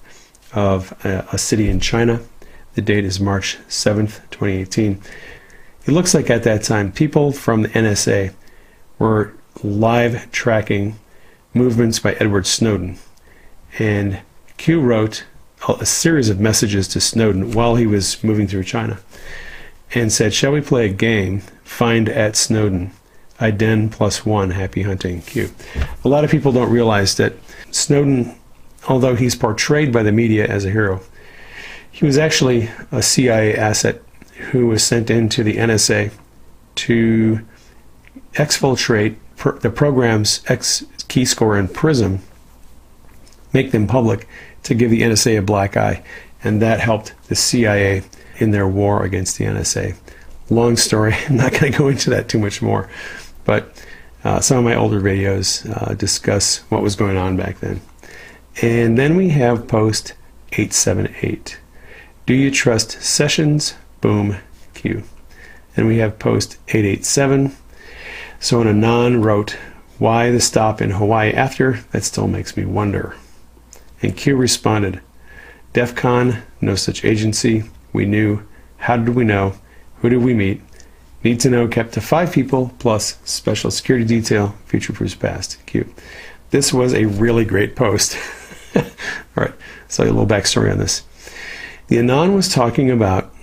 of 0.54 0.94
a, 1.06 1.28
a 1.32 1.38
city 1.38 1.70
in 1.70 1.80
China. 1.80 2.20
The 2.74 2.82
date 2.82 3.06
is 3.06 3.20
March 3.20 3.58
7th, 3.68 4.22
2018. 4.32 5.02
It 5.86 5.92
looks 5.92 6.14
like 6.14 6.30
at 6.30 6.44
that 6.44 6.64
time, 6.64 6.92
people 6.92 7.32
from 7.32 7.64
the 7.64 7.70
NSA 7.70 8.34
were 9.00 9.34
live 9.64 10.32
tracking 10.32 10.96
movements 11.54 12.00
by 12.00 12.14
Edward 12.14 12.46
Snowden. 12.46 12.98
And 13.80 14.22
Q 14.58 14.80
wrote 14.80 15.26
a 15.68 15.86
series 15.86 16.30
of 16.30 16.40
messages 16.40 16.88
to 16.90 17.02
Snowden 17.02 17.52
while 17.52 17.76
he 17.76 17.88
was 17.88 18.24
moving 18.24 18.48
through 18.48 18.64
China 18.64 19.00
and 19.94 20.12
said, 20.12 20.34
Shall 20.34 20.52
we 20.52 20.62
play 20.62 20.86
a 20.86 20.94
game? 20.94 21.42
Find 21.64 22.10
at 22.10 22.36
Snowden. 22.36 22.92
IDEN 23.40 23.90
plus 23.90 24.24
one, 24.24 24.52
happy 24.52 24.84
hunting, 24.84 25.24
Q. 25.24 25.50
A 26.04 26.08
lot 26.08 26.24
of 26.24 26.30
people 26.30 26.52
don't 26.52 26.70
realize 26.70 27.16
that 27.16 27.34
Snowden 27.72 28.36
although 28.88 29.16
he's 29.16 29.36
portrayed 29.36 29.92
by 29.92 30.04
the 30.04 30.12
media 30.12 30.48
as 30.48 30.66
a 30.66 30.72
hero, 30.72 31.02
he 31.92 32.06
was 32.06 32.18
actually 32.18 32.70
a 32.92 33.02
CIA 33.02 33.56
asset 33.56 34.02
who 34.52 34.68
was 34.68 34.84
sent 34.84 35.10
into 35.10 35.44
the 35.44 35.58
NSA 35.58 36.12
to 36.76 37.46
exfiltrate 38.34 39.16
pr- 39.38 39.52
the 39.52 39.70
program's 39.70 40.42
X 40.48 40.86
key 41.08 41.26
score 41.26 41.58
and 41.58 41.74
PRISM, 41.74 42.20
make 43.54 43.72
them 43.72 43.88
public 43.88 44.28
to 44.64 44.74
give 44.74 44.92
the 44.92 45.02
NSA 45.02 45.40
a 45.40 45.42
black 45.42 45.76
eye, 45.76 46.04
and 46.44 46.62
that 46.62 46.80
helped 46.80 47.14
the 47.28 47.36
CIA 47.36 48.04
in 48.38 48.52
their 48.52 48.68
war 48.68 49.04
against 49.04 49.38
the 49.38 49.46
NSA. 49.46 49.96
Long 50.50 50.78
story, 50.78 51.14
I'm 51.30 51.38
not 51.38 51.52
going 51.52 51.72
to 51.72 51.78
go 51.78 51.88
into 51.88 52.10
that 52.12 52.30
too 52.30 52.40
much 52.40 52.62
more, 52.62 52.90
but 53.46 53.86
uh, 54.24 54.40
some 54.40 54.58
of 54.58 54.64
my 54.64 54.76
older 54.76 55.02
videos 55.02 55.70
uh, 55.70 55.94
discuss 55.96 56.60
what 56.70 56.82
was 56.82 56.96
going 56.96 57.18
on 57.18 57.36
back 57.36 57.60
then. 57.60 57.82
And 58.62 58.98
then 58.98 59.16
we 59.16 59.30
have 59.30 59.68
post 59.68 60.14
878. 60.54 61.60
Do 62.26 62.34
you 62.34 62.52
trust 62.52 63.02
sessions? 63.02 63.74
Boom, 64.02 64.38
Q. 64.74 65.04
And 65.78 65.88
we 65.88 65.98
have 65.98 66.20
post 66.20 66.58
887. 66.68 67.56
So 68.40 68.60
an 68.62 68.68
Anon 68.68 69.22
wrote, 69.22 69.58
Why 70.00 70.32
the 70.32 70.42
stop 70.42 70.82
in 70.82 70.92
Hawaii 70.92 71.32
after? 71.32 71.80
That 71.92 72.04
still 72.04 72.28
makes 72.28 72.58
me 72.58 72.66
wonder. 72.66 73.16
And 74.02 74.18
Q 74.18 74.36
responded, 74.36 75.02
DEFCON, 75.74 76.42
no 76.60 76.76
such 76.76 77.06
agency. 77.06 77.64
We 77.94 78.06
knew. 78.06 78.46
How 78.78 78.98
did 78.98 79.10
we 79.10 79.24
know? 79.24 79.54
Who 79.98 80.10
did 80.10 80.24
we 80.24 80.34
meet? 80.34 80.62
Need 81.24 81.40
to 81.42 81.52
know 81.52 81.68
kept 81.68 81.94
to 81.94 82.02
five 82.02 82.34
people 82.34 82.74
plus 82.80 83.20
special 83.24 83.70
security 83.70 84.06
detail, 84.06 84.56
future 84.66 84.92
proofs 84.92 85.14
past. 85.14 85.64
Q. 85.68 85.94
This 86.50 86.74
was 86.74 86.94
a 86.94 87.06
really 87.06 87.46
great 87.46 87.76
post. 87.76 88.18
All 88.76 88.84
right, 89.36 89.54
so 89.88 90.04
a 90.04 90.06
little 90.06 90.26
backstory 90.26 90.72
on 90.72 90.80
this. 90.80 91.04
The 91.88 92.00
Anon 92.00 92.34
was 92.34 92.50
talking 92.50 92.90
about 92.90 93.34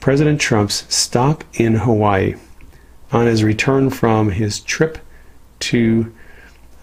President 0.00 0.40
Trump's 0.40 0.92
stop 0.94 1.44
in 1.54 1.74
Hawaii 1.74 2.34
on 3.12 3.26
his 3.26 3.44
return 3.44 3.90
from 3.90 4.30
his 4.30 4.60
trip 4.60 4.98
to, 5.60 6.12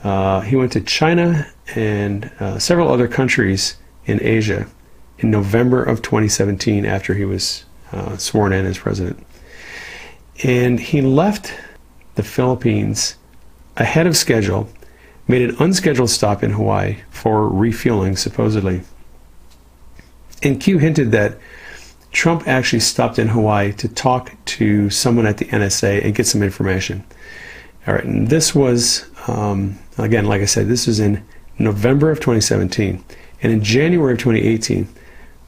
uh, 0.03 0.41
he 0.41 0.56
went 0.56 0.71
to 0.73 0.82
China 0.82 1.47
and 1.75 2.32
uh, 2.39 2.60
several 2.60 2.89
other 2.89 3.08
countries 3.08 3.77
in 4.06 4.21
Asia 4.21 4.67
in 5.19 5.32
November 5.32 5.84
of 5.84 6.01
2017 6.01 6.86
after 6.86 7.15
he 7.15 7.25
was 7.25 7.65
uh, 7.91 8.17
sworn 8.17 8.53
in 8.53 8.65
as 8.65 8.77
president. 8.77 9.25
And 10.43 10.80
he 10.80 11.01
left 11.01 11.53
the 12.15 12.23
Philippines 12.23 13.15
ahead 13.75 14.06
of 14.06 14.15
schedule, 14.15 14.69
made 15.27 15.49
an 15.49 15.56
unscheduled 15.60 16.10
stop 16.10 16.43
in 16.43 16.51
Hawaii 16.51 16.97
for 17.10 17.47
refueling, 17.47 18.15
supposedly. 18.15 18.82
And 20.43 20.60
Q 20.62 20.77
hinted 20.77 21.12
that 21.12 21.39
Trump 22.11 22.47
actually 22.47 22.79
stopped 22.79 23.19
in 23.19 23.27
Hawaii 23.27 23.73
to 23.73 23.87
talk 23.87 24.33
to 24.45 24.89
someone 24.89 25.25
at 25.25 25.37
the 25.37 25.45
NSA 25.45 26.03
and 26.03 26.15
get 26.15 26.25
some 26.25 26.41
information. 26.41 27.03
All 27.85 27.93
right, 27.93 28.03
and 28.03 28.27
this 28.27 28.53
was, 28.55 29.05
um, 29.27 29.77
again, 29.97 30.25
like 30.25 30.41
I 30.41 30.45
said, 30.45 30.67
this 30.67 30.87
was 30.87 30.99
in 30.99 31.23
November 31.59 32.11
of 32.11 32.19
2017. 32.19 33.03
And 33.41 33.51
in 33.51 33.63
January 33.63 34.13
of 34.13 34.19
2018, 34.19 34.87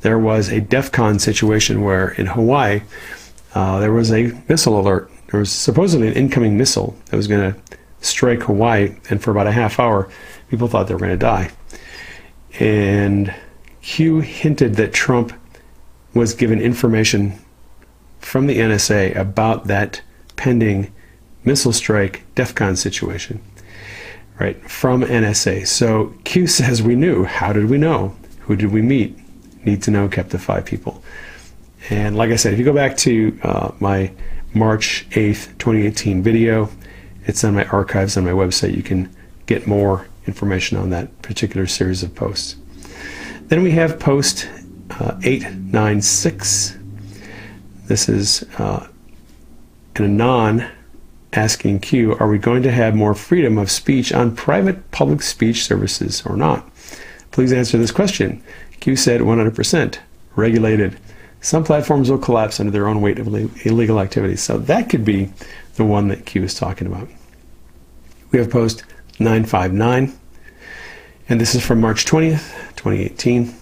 there 0.02 0.20
was 0.20 0.50
a 0.50 0.62
DEF 0.62 0.92
CON 0.92 1.20
situation 1.20 1.82
where 1.82 2.10
in 2.10 2.28
Hawaii, 2.28 2.82
uh, 3.56 3.80
there 3.80 3.92
was 3.92 4.12
a 4.12 4.32
missile 4.48 4.80
alert. 4.80 5.12
There 5.32 5.40
was 5.40 5.52
supposedly 5.52 6.08
an 6.08 6.14
incoming 6.14 6.58
missile 6.58 6.96
that 7.06 7.18
was 7.18 7.28
going 7.28 7.54
to 7.54 7.60
strike 8.02 8.44
Hawaii, 8.44 8.96
and 9.10 9.22
for 9.22 9.32
about 9.32 9.48
a 9.48 9.52
half 9.52 9.80
hour, 9.80 10.10
people 10.50 10.68
thought 10.68 10.88
they 10.88 10.94
were 10.94 11.00
going 11.00 11.12
to 11.12 11.18
die. 11.18 11.52
And 12.60 13.34
Q 13.82 14.20
hinted 14.20 14.76
that 14.76 14.94
Trump 14.94 15.34
was 16.20 16.34
given 16.34 16.60
information 16.60 17.34
from 18.20 18.46
the 18.46 18.58
NSA 18.60 19.16
about 19.16 19.68
that 19.68 20.02
pending 20.36 20.94
missile 21.46 21.72
strike 21.72 22.26
DEFCON 22.36 22.78
situation, 22.78 23.42
right, 24.38 24.62
from 24.70 25.02
NSA. 25.02 25.66
So 25.66 26.14
Q 26.26 26.46
says 26.60 26.84
we 26.84 26.96
knew. 26.96 27.24
How 27.24 27.54
did 27.54 27.70
we 27.70 27.78
know? 27.78 28.18
Who 28.42 28.58
did 28.58 28.74
we 28.74 28.82
meet? 28.82 29.18
Need 29.66 29.82
to 29.84 29.92
know 29.92 30.10
kept 30.10 30.32
to 30.32 30.40
five 30.40 30.66
people. 30.66 31.02
And 31.90 32.18
like 32.18 32.32
I 32.32 32.36
said, 32.36 32.52
if 32.52 32.60
you 32.60 32.66
go 32.66 32.74
back 32.74 32.98
to 32.98 33.40
uh, 33.42 33.72
my 33.80 34.12
March 34.54 35.08
8th, 35.12 35.58
2018 35.58 36.22
video, 36.22 36.70
it's 37.28 37.46
on 37.46 37.56
my 37.56 37.64
archives 37.68 38.18
on 38.18 38.26
my 38.26 38.32
website. 38.32 38.76
You 38.76 38.84
can 38.84 39.16
get 39.46 39.68
more 39.68 40.06
information 40.28 40.78
on 40.78 40.90
that 40.90 41.22
particular 41.22 41.66
series 41.66 42.04
of 42.04 42.14
posts. 42.14 42.58
Then 43.48 43.64
we 43.64 43.72
have 43.72 44.00
post 44.00 44.50
896. 45.24 46.78
This 47.86 48.10
is 48.10 48.44
uh, 48.58 48.88
an 49.96 50.04
anon 50.06 50.70
asking 51.34 51.80
Q, 51.80 52.16
are 52.16 52.28
we 52.28 52.38
going 52.38 52.64
to 52.64 52.72
have 52.72 52.96
more 52.96 53.14
freedom 53.14 53.58
of 53.58 53.70
speech 53.70 54.12
on 54.12 54.36
private 54.36 54.92
public 54.92 55.22
speech 55.22 55.66
services 55.66 56.24
or 56.26 56.36
not? 56.36 56.70
Please 57.32 57.54
answer 57.54 57.78
this 57.78 57.92
question. 57.92 58.44
Q 58.80 58.96
said 58.96 59.22
100% 59.22 60.00
regulated. 60.36 61.00
Some 61.42 61.64
platforms 61.64 62.10
will 62.10 62.18
collapse 62.18 62.60
under 62.60 62.72
their 62.72 62.88
own 62.88 63.02
weight 63.02 63.20
of 63.20 63.28
illegal 63.66 64.00
activities. 64.00 64.42
So 64.42 64.58
that 64.58 64.90
could 64.90 65.06
be 65.06 65.32
the 65.76 65.86
one 65.86 66.08
that 66.10 66.26
Q 66.26 66.44
is 66.44 66.54
talking 66.54 66.88
about. 66.88 67.08
We 68.32 68.40
have 68.40 68.50
post 68.50 68.84
959, 69.20 70.18
and 71.30 71.42
this 71.42 71.56
is 71.56 71.66
from 71.66 71.82
March 71.82 72.06
20th, 72.06 72.76
2018. 72.76 73.59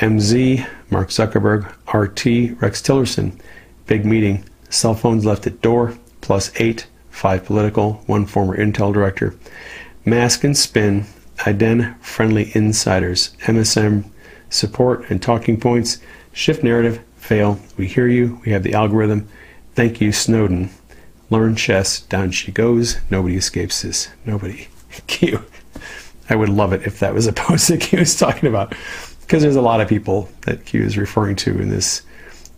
MZ, 0.00 0.66
Mark 0.88 1.10
Zuckerberg, 1.10 1.66
RT, 1.92 2.58
Rex 2.62 2.80
Tillerson. 2.80 3.38
Big 3.86 4.06
meeting. 4.06 4.42
Cell 4.70 4.94
phones 4.94 5.26
left 5.26 5.46
at 5.46 5.60
door, 5.60 5.94
plus 6.22 6.50
eight, 6.58 6.86
five 7.10 7.44
political, 7.44 8.02
one 8.06 8.24
former 8.24 8.56
Intel 8.56 8.94
director. 8.94 9.34
Mask 10.06 10.42
and 10.42 10.56
spin, 10.56 11.04
IDEN 11.44 11.96
friendly 12.00 12.50
insiders, 12.54 13.36
MSM 13.42 14.04
support 14.48 15.04
and 15.10 15.20
talking 15.20 15.60
points, 15.60 15.98
shift 16.32 16.64
narrative, 16.64 17.00
fail, 17.16 17.60
we 17.76 17.86
hear 17.86 18.08
you, 18.08 18.40
we 18.46 18.52
have 18.52 18.62
the 18.62 18.72
algorithm, 18.72 19.28
thank 19.74 20.00
you, 20.00 20.12
Snowden. 20.12 20.70
Learn 21.28 21.56
chess, 21.56 22.00
down 22.00 22.30
she 22.30 22.50
goes, 22.50 22.96
nobody 23.10 23.36
escapes 23.36 23.82
this, 23.82 24.08
nobody. 24.24 24.68
Q. 25.06 25.44
I 26.30 26.36
would 26.36 26.48
love 26.48 26.72
it 26.72 26.86
if 26.86 27.00
that 27.00 27.12
was 27.12 27.26
a 27.26 27.32
post 27.34 27.68
that 27.68 27.82
Q 27.82 27.98
was 27.98 28.16
talking 28.16 28.48
about 28.48 28.74
because 29.30 29.44
there's 29.44 29.54
a 29.54 29.62
lot 29.62 29.80
of 29.80 29.86
people 29.86 30.28
that 30.40 30.64
Q 30.64 30.82
is 30.82 30.98
referring 30.98 31.36
to 31.36 31.56
in 31.60 31.70
this 31.70 32.02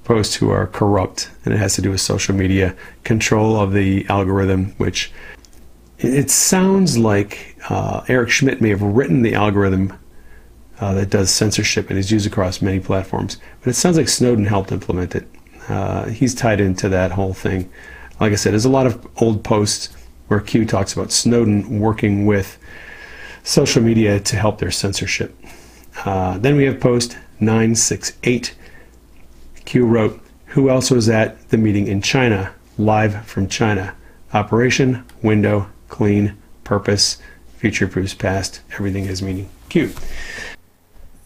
post 0.05 0.37
who 0.37 0.49
are 0.49 0.69
corrupt, 0.69 1.31
and 1.45 1.53
it 1.53 1.59
has 1.59 1.75
to 1.75 1.83
do 1.83 1.91
with 1.91 2.01
social 2.01 2.35
media 2.35 2.75
control 3.05 3.61
of 3.61 3.75
the 3.75 4.07
algorithm, 4.09 4.73
which 4.79 5.13
it 5.99 6.31
sounds 6.31 6.97
like 6.97 7.59
uh, 7.69 8.01
Eric 8.09 8.31
Schmidt 8.31 8.63
may 8.63 8.71
have 8.71 8.81
written 8.81 9.21
the 9.21 9.35
algorithm 9.35 9.93
uh, 10.81 10.95
that 10.95 11.11
does 11.11 11.31
censorship 11.31 11.91
and 11.91 11.99
is 11.99 12.11
used 12.11 12.27
across 12.27 12.63
many 12.63 12.81
platforms, 12.81 13.37
but 13.61 13.69
it 13.69 13.75
sounds 13.75 13.99
like 13.99 14.09
Snowden 14.09 14.47
helped 14.47 14.73
implement 14.73 15.15
it. 15.15 15.29
Uh, 15.69 16.07
he's 16.07 16.35
tied 16.35 16.59
into 16.59 16.89
that 16.89 17.13
whole 17.13 17.35
thing. 17.35 17.71
Like 18.19 18.33
I 18.33 18.37
said, 18.37 18.53
there's 18.53 18.65
a 18.65 18.71
lot 18.71 18.87
of 18.87 19.07
old 19.21 19.45
posts 19.45 19.95
where 20.29 20.41
Q 20.41 20.65
talks 20.65 20.95
about 20.95 21.13
Snowden 21.13 21.81
working 21.81 22.25
with 22.25 22.59
social 23.43 23.83
media 23.83 24.19
to 24.21 24.37
help 24.37 24.57
their 24.57 24.71
censorship. 24.71 25.37
Uh, 26.05 26.39
then 26.39 26.57
we 26.57 26.65
have 26.65 26.81
post 26.81 27.19
968. 27.41 28.55
Q 29.65 29.87
wrote, 29.87 30.21
Who 30.47 30.71
else 30.71 30.91
was 30.91 31.09
at 31.09 31.49
the 31.51 31.59
meeting 31.59 31.87
in 31.87 32.03
China? 32.03 32.53
Live 32.79 33.27
from 33.27 33.49
China. 33.49 33.95
Operation, 34.33 35.05
window, 35.23 35.69
clean, 35.89 36.37
purpose, 36.65 37.19
future 37.57 37.87
proofs 37.87 38.15
past, 38.15 38.61
everything 38.73 39.05
has 39.07 39.23
meaning. 39.23 39.49
Q. 39.69 39.93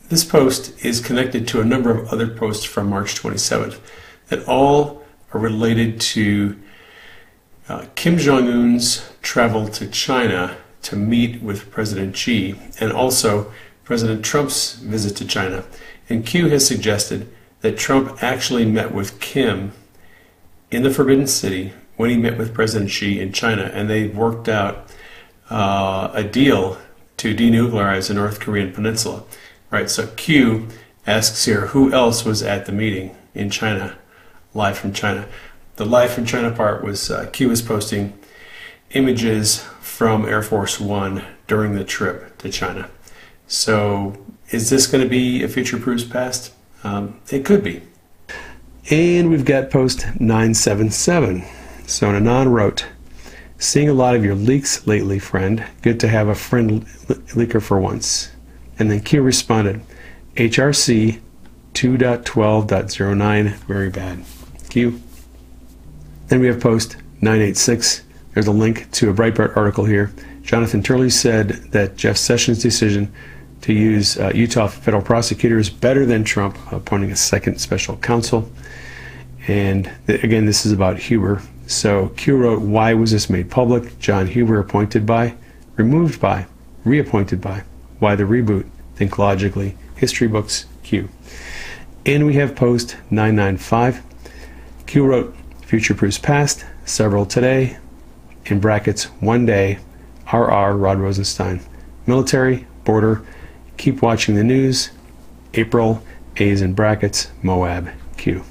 This 0.08 0.24
post 0.24 0.84
is 0.84 1.00
connected 1.00 1.48
to 1.48 1.60
a 1.60 1.64
number 1.64 1.90
of 1.90 2.08
other 2.12 2.28
posts 2.28 2.64
from 2.64 2.88
March 2.90 3.14
27th 3.14 3.80
that 4.28 4.46
all 4.46 5.02
are 5.32 5.40
related 5.40 6.00
to 6.00 6.58
uh, 7.68 7.86
Kim 7.94 8.16
Jong 8.16 8.48
un's 8.48 9.08
travel 9.22 9.68
to 9.68 9.88
China 9.88 10.56
to 10.82 10.94
meet 10.94 11.42
with 11.42 11.70
President 11.70 12.16
Xi 12.16 12.54
and 12.78 12.92
also 12.92 13.52
President 13.86 14.24
Trump's 14.24 14.74
visit 14.74 15.16
to 15.16 15.24
China, 15.24 15.64
and 16.08 16.26
Q 16.26 16.48
has 16.48 16.66
suggested 16.66 17.32
that 17.60 17.78
Trump 17.78 18.20
actually 18.20 18.66
met 18.66 18.92
with 18.92 19.20
Kim 19.20 19.72
in 20.72 20.82
the 20.82 20.90
Forbidden 20.90 21.28
City 21.28 21.72
when 21.96 22.10
he 22.10 22.16
met 22.16 22.36
with 22.36 22.52
President 22.52 22.90
Xi 22.90 23.20
in 23.20 23.32
China, 23.32 23.70
and 23.72 23.88
they 23.88 24.08
worked 24.08 24.48
out 24.48 24.90
uh, 25.50 26.10
a 26.12 26.24
deal 26.24 26.78
to 27.18 27.32
denuclearize 27.32 28.08
the 28.08 28.14
North 28.14 28.40
Korean 28.40 28.72
peninsula. 28.72 29.22
Right, 29.70 29.88
so 29.88 30.08
Q 30.16 30.66
asks 31.06 31.44
here 31.44 31.66
who 31.68 31.92
else 31.92 32.24
was 32.24 32.42
at 32.42 32.66
the 32.66 32.72
meeting 32.72 33.16
in 33.34 33.50
China, 33.50 33.96
live 34.52 34.76
from 34.76 34.92
China. 34.92 35.28
The 35.76 35.86
live 35.86 36.10
from 36.10 36.26
China 36.26 36.50
part 36.50 36.82
was 36.82 37.08
uh, 37.08 37.26
Q 37.32 37.50
was 37.50 37.62
posting 37.62 38.18
images 38.90 39.60
from 39.80 40.26
Air 40.26 40.42
Force 40.42 40.80
One 40.80 41.24
during 41.46 41.76
the 41.76 41.84
trip 41.84 42.36
to 42.38 42.50
China. 42.50 42.90
So, 43.48 44.16
is 44.50 44.70
this 44.70 44.86
going 44.86 45.02
to 45.02 45.08
be 45.08 45.42
a 45.42 45.48
future 45.48 45.78
proofs 45.78 46.04
past? 46.04 46.52
Um, 46.82 47.20
it 47.30 47.44
could 47.44 47.62
be. 47.62 47.82
And 48.90 49.30
we've 49.30 49.44
got 49.44 49.70
post 49.70 50.06
977. 50.20 51.44
So, 51.86 52.10
Anon 52.10 52.48
wrote, 52.48 52.86
Seeing 53.58 53.88
a 53.88 53.94
lot 53.94 54.14
of 54.14 54.24
your 54.24 54.34
leaks 54.34 54.86
lately, 54.86 55.18
friend. 55.18 55.64
Good 55.82 55.98
to 56.00 56.08
have 56.08 56.28
a 56.28 56.34
friend 56.34 56.86
leaker 57.34 57.62
for 57.62 57.80
once. 57.80 58.30
And 58.78 58.90
then 58.90 59.00
Q 59.00 59.22
responded, 59.22 59.80
HRC 60.34 61.20
2.12.09, 61.72 63.54
very 63.66 63.90
bad. 63.90 64.24
Q. 64.68 65.00
Then 66.28 66.40
we 66.40 66.48
have 66.48 66.60
post 66.60 66.96
986. 67.22 68.02
There's 68.34 68.46
a 68.46 68.52
link 68.52 68.90
to 68.92 69.08
a 69.08 69.14
Breitbart 69.14 69.56
article 69.56 69.84
here. 69.84 70.12
Jonathan 70.42 70.82
Turley 70.82 71.10
said 71.10 71.48
that 71.72 71.96
Jeff 71.96 72.16
Sessions' 72.16 72.62
decision 72.62 73.12
to 73.62 73.72
use 73.72 74.18
uh, 74.18 74.32
Utah 74.34 74.68
federal 74.68 75.02
prosecutors 75.02 75.70
better 75.70 76.06
than 76.06 76.24
Trump 76.24 76.56
appointing 76.72 77.10
a 77.10 77.16
second 77.16 77.60
special 77.60 77.96
counsel. 77.96 78.50
And 79.48 79.90
th- 80.06 80.22
again, 80.22 80.46
this 80.46 80.66
is 80.66 80.72
about 80.72 80.98
Huber. 80.98 81.42
So 81.66 82.08
Q 82.16 82.36
wrote, 82.36 82.62
Why 82.62 82.94
was 82.94 83.10
this 83.10 83.28
made 83.28 83.50
public? 83.50 83.98
John 83.98 84.26
Huber 84.26 84.58
appointed 84.58 85.04
by, 85.04 85.34
removed 85.76 86.20
by, 86.20 86.46
reappointed 86.84 87.40
by. 87.40 87.64
Why 87.98 88.14
the 88.14 88.24
reboot? 88.24 88.66
Think 88.94 89.18
logically. 89.18 89.76
History 89.96 90.28
books, 90.28 90.66
Q. 90.82 91.08
And 92.04 92.26
we 92.26 92.34
have 92.34 92.54
post 92.54 92.96
995. 93.10 94.02
Q 94.86 95.06
wrote, 95.06 95.36
Future 95.62 95.94
proofs 95.94 96.18
past, 96.18 96.64
several 96.84 97.26
today, 97.26 97.78
in 98.44 98.60
brackets, 98.60 99.04
one 99.20 99.44
day, 99.44 99.78
RR 100.32 100.76
Rod 100.76 100.98
Rosenstein. 100.98 101.60
Military, 102.06 102.66
border, 102.84 103.24
Keep 103.76 104.02
watching 104.02 104.34
the 104.34 104.44
news. 104.44 104.90
April 105.54 106.02
A's 106.36 106.62
in 106.62 106.74
brackets, 106.74 107.30
Moab, 107.42 107.90
Q. 108.16 108.42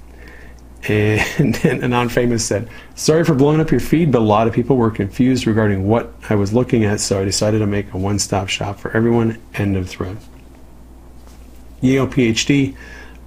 And 0.88 1.56
then 1.56 1.84
Anon 1.84 2.10
Famous 2.10 2.46
said, 2.46 2.70
Sorry 2.96 3.24
for 3.24 3.36
blowing 3.36 3.60
up 3.60 3.72
your 3.72 3.80
feed, 3.80 4.12
but 4.12 4.20
a 4.20 4.26
lot 4.26 4.48
of 4.48 4.54
people 4.54 4.78
were 4.78 4.92
confused 4.92 5.48
regarding 5.48 5.88
what 5.88 6.14
I 6.30 6.36
was 6.36 6.54
looking 6.54 6.84
at, 6.84 7.00
so 7.00 7.22
I 7.22 7.26
decided 7.26 7.60
to 7.60 7.68
make 7.68 7.94
a 7.94 7.98
one 7.98 8.20
stop 8.20 8.50
shop 8.50 8.80
for 8.80 8.96
everyone. 8.96 9.42
End 9.54 9.76
of 9.76 9.90
thread. 9.90 10.18
Yale 11.82 12.08
PhD 12.08 12.76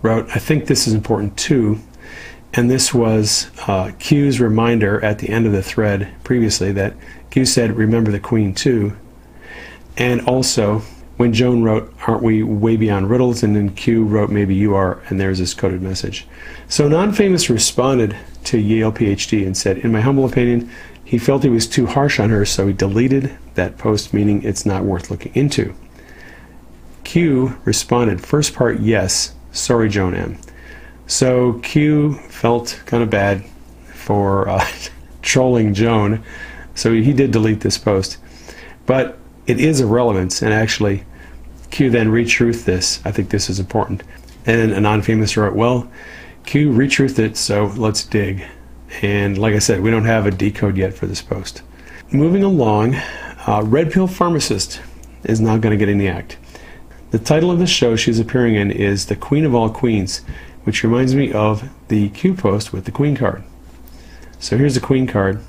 wrote, 0.02 0.28
I 0.34 0.38
think 0.38 0.66
this 0.66 0.86
is 0.86 0.94
important 0.94 1.36
too. 1.36 1.80
And 2.54 2.70
this 2.70 2.94
was 2.94 3.50
uh, 3.66 3.92
Q's 3.98 4.40
reminder 4.40 5.04
at 5.04 5.18
the 5.18 5.28
end 5.28 5.46
of 5.46 5.52
the 5.52 5.62
thread 5.62 6.12
previously 6.24 6.72
that 6.72 6.94
Q 7.30 7.44
said, 7.44 7.76
Remember 7.76 8.10
the 8.10 8.20
Queen 8.20 8.54
too. 8.54 8.96
And 9.96 10.22
also, 10.22 10.82
when 11.18 11.32
Joan 11.32 11.62
wrote, 11.62 11.92
Aren't 12.06 12.22
we 12.22 12.42
way 12.42 12.76
beyond 12.76 13.10
riddles? 13.10 13.42
And 13.42 13.54
then 13.54 13.74
Q 13.74 14.04
wrote, 14.04 14.30
Maybe 14.30 14.54
you 14.54 14.74
are, 14.74 15.02
and 15.08 15.20
there's 15.20 15.38
this 15.38 15.52
coded 15.52 15.82
message. 15.82 16.26
So 16.68 16.88
Non 16.88 17.12
Famous 17.12 17.50
responded 17.50 18.16
to 18.44 18.58
Yale 18.58 18.92
PhD 18.92 19.44
and 19.44 19.56
said, 19.56 19.78
In 19.78 19.92
my 19.92 20.00
humble 20.00 20.24
opinion, 20.24 20.70
he 21.04 21.18
felt 21.18 21.42
he 21.42 21.48
was 21.48 21.66
too 21.66 21.86
harsh 21.86 22.20
on 22.20 22.30
her, 22.30 22.44
so 22.44 22.66
he 22.66 22.72
deleted 22.72 23.36
that 23.54 23.78
post, 23.78 24.14
meaning 24.14 24.42
it's 24.42 24.64
not 24.64 24.84
worth 24.84 25.10
looking 25.10 25.34
into. 25.34 25.74
Q 27.04 27.58
responded, 27.64 28.24
First 28.24 28.54
part, 28.54 28.80
yes. 28.80 29.34
Sorry, 29.50 29.88
Joan 29.88 30.14
M. 30.14 30.38
So 31.08 31.54
Q 31.60 32.14
felt 32.14 32.80
kind 32.86 33.02
of 33.02 33.10
bad 33.10 33.44
for 33.92 34.48
uh, 34.48 34.64
trolling 35.22 35.74
Joan, 35.74 36.22
so 36.74 36.92
he 36.92 37.12
did 37.12 37.32
delete 37.32 37.60
this 37.60 37.76
post. 37.76 38.18
But 38.86 39.18
it 39.48 39.58
is 39.58 39.80
irrelevant, 39.80 40.42
and 40.42 40.52
actually, 40.52 41.04
Q 41.70 41.90
then 41.90 42.08
retruthed 42.08 42.64
this. 42.64 43.00
I 43.04 43.10
think 43.10 43.30
this 43.30 43.48
is 43.48 43.58
important. 43.58 44.02
And 44.44 44.72
a 44.72 44.80
non-famous 44.80 45.36
wrote, 45.36 45.54
Well, 45.54 45.90
Q 46.44 46.70
retruthed 46.70 47.18
it, 47.18 47.36
so 47.36 47.72
let's 47.76 48.04
dig. 48.04 48.44
And 49.02 49.38
like 49.38 49.54
I 49.54 49.58
said, 49.58 49.80
we 49.80 49.90
don't 49.90 50.04
have 50.04 50.26
a 50.26 50.30
decode 50.30 50.76
yet 50.76 50.92
for 50.92 51.06
this 51.06 51.22
post. 51.22 51.62
Moving 52.10 52.44
along, 52.44 52.94
uh, 52.94 53.62
Red 53.64 53.90
Pill 53.90 54.06
Pharmacist 54.06 54.80
is 55.24 55.40
not 55.40 55.62
going 55.62 55.76
to 55.76 55.78
get 55.78 55.88
in 55.88 55.98
the 55.98 56.08
act. 56.08 56.36
The 57.10 57.18
title 57.18 57.50
of 57.50 57.58
the 57.58 57.66
show 57.66 57.96
she's 57.96 58.20
appearing 58.20 58.54
in 58.54 58.70
is 58.70 59.06
The 59.06 59.16
Queen 59.16 59.46
of 59.46 59.54
All 59.54 59.70
Queens, 59.70 60.20
which 60.64 60.82
reminds 60.82 61.14
me 61.14 61.32
of 61.32 61.70
the 61.88 62.10
Q 62.10 62.34
post 62.34 62.74
with 62.74 62.84
the 62.84 62.92
Queen 62.92 63.16
card. 63.16 63.42
So 64.38 64.58
here's 64.58 64.74
the 64.74 64.80
Queen 64.80 65.06
card, 65.06 65.42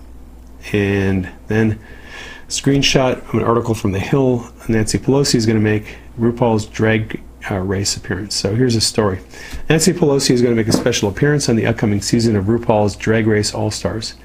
and 0.72 1.30
then 1.48 1.80
screenshot 2.50 3.18
of 3.30 3.36
an 3.36 3.44
article 3.44 3.76
from 3.76 3.92
The 3.92 4.00
Hill. 4.00 4.52
Nancy 4.68 4.98
Pelosi 4.98 5.36
is 5.36 5.46
going 5.46 5.58
to 5.58 5.64
make 5.64 5.98
RuPaul's 6.20 6.66
drag 6.66 7.22
uh, 7.50 7.60
race 7.60 7.96
appearance. 7.96 8.36
So 8.36 8.56
here's 8.56 8.76
a 8.76 8.82
story. 8.82 9.20
Nancy 9.70 9.94
Pelosi 9.94 10.32
is 10.32 10.42
going 10.42 10.56
to 10.56 10.60
make 10.60 10.68
a 10.68 10.76
special 10.76 11.10
appearance 11.10 11.48
on 11.48 11.56
the 11.56 11.68
upcoming 11.68 12.02
season 12.02 12.36
of 12.36 12.46
RuPaul's 12.46 12.96
Drag 12.96 13.28
Race 13.28 13.54
All 13.54 13.70
Stars. 13.70 14.16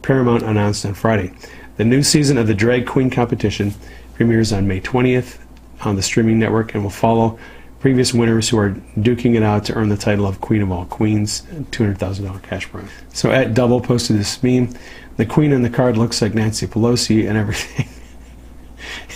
Paramount 0.00 0.44
announced 0.44 0.86
on 0.86 0.94
Friday. 0.94 1.32
The 1.76 1.84
new 1.84 2.04
season 2.04 2.38
of 2.38 2.46
the 2.46 2.54
Drag 2.54 2.86
Queen 2.86 3.10
competition 3.10 3.74
premieres 4.14 4.52
on 4.52 4.68
May 4.68 4.80
20th 4.80 5.38
on 5.80 5.96
the 5.96 6.02
streaming 6.02 6.38
network 6.38 6.74
and 6.74 6.84
will 6.84 6.90
follow 6.90 7.38
previous 7.82 8.14
winners 8.14 8.48
who 8.48 8.56
are 8.56 8.70
duking 8.96 9.34
it 9.34 9.42
out 9.42 9.64
to 9.64 9.74
earn 9.74 9.88
the 9.88 9.96
title 9.96 10.24
of 10.24 10.40
Queen 10.40 10.62
of 10.62 10.70
All 10.70 10.84
Queens, 10.84 11.42
$200,000 11.72 12.40
cash 12.44 12.70
prize. 12.70 12.88
So 13.12 13.32
at 13.32 13.54
Double 13.54 13.80
posted 13.80 14.16
this 14.18 14.40
meme. 14.40 14.72
The 15.16 15.26
Queen 15.26 15.52
on 15.52 15.62
the 15.62 15.68
card 15.68 15.96
looks 15.96 16.22
like 16.22 16.32
Nancy 16.32 16.68
Pelosi 16.68 17.28
and 17.28 17.36
everything. 17.36 17.88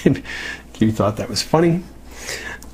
Q 0.72 0.90
thought 0.90 1.16
that 1.16 1.28
was 1.28 1.42
funny. 1.42 1.84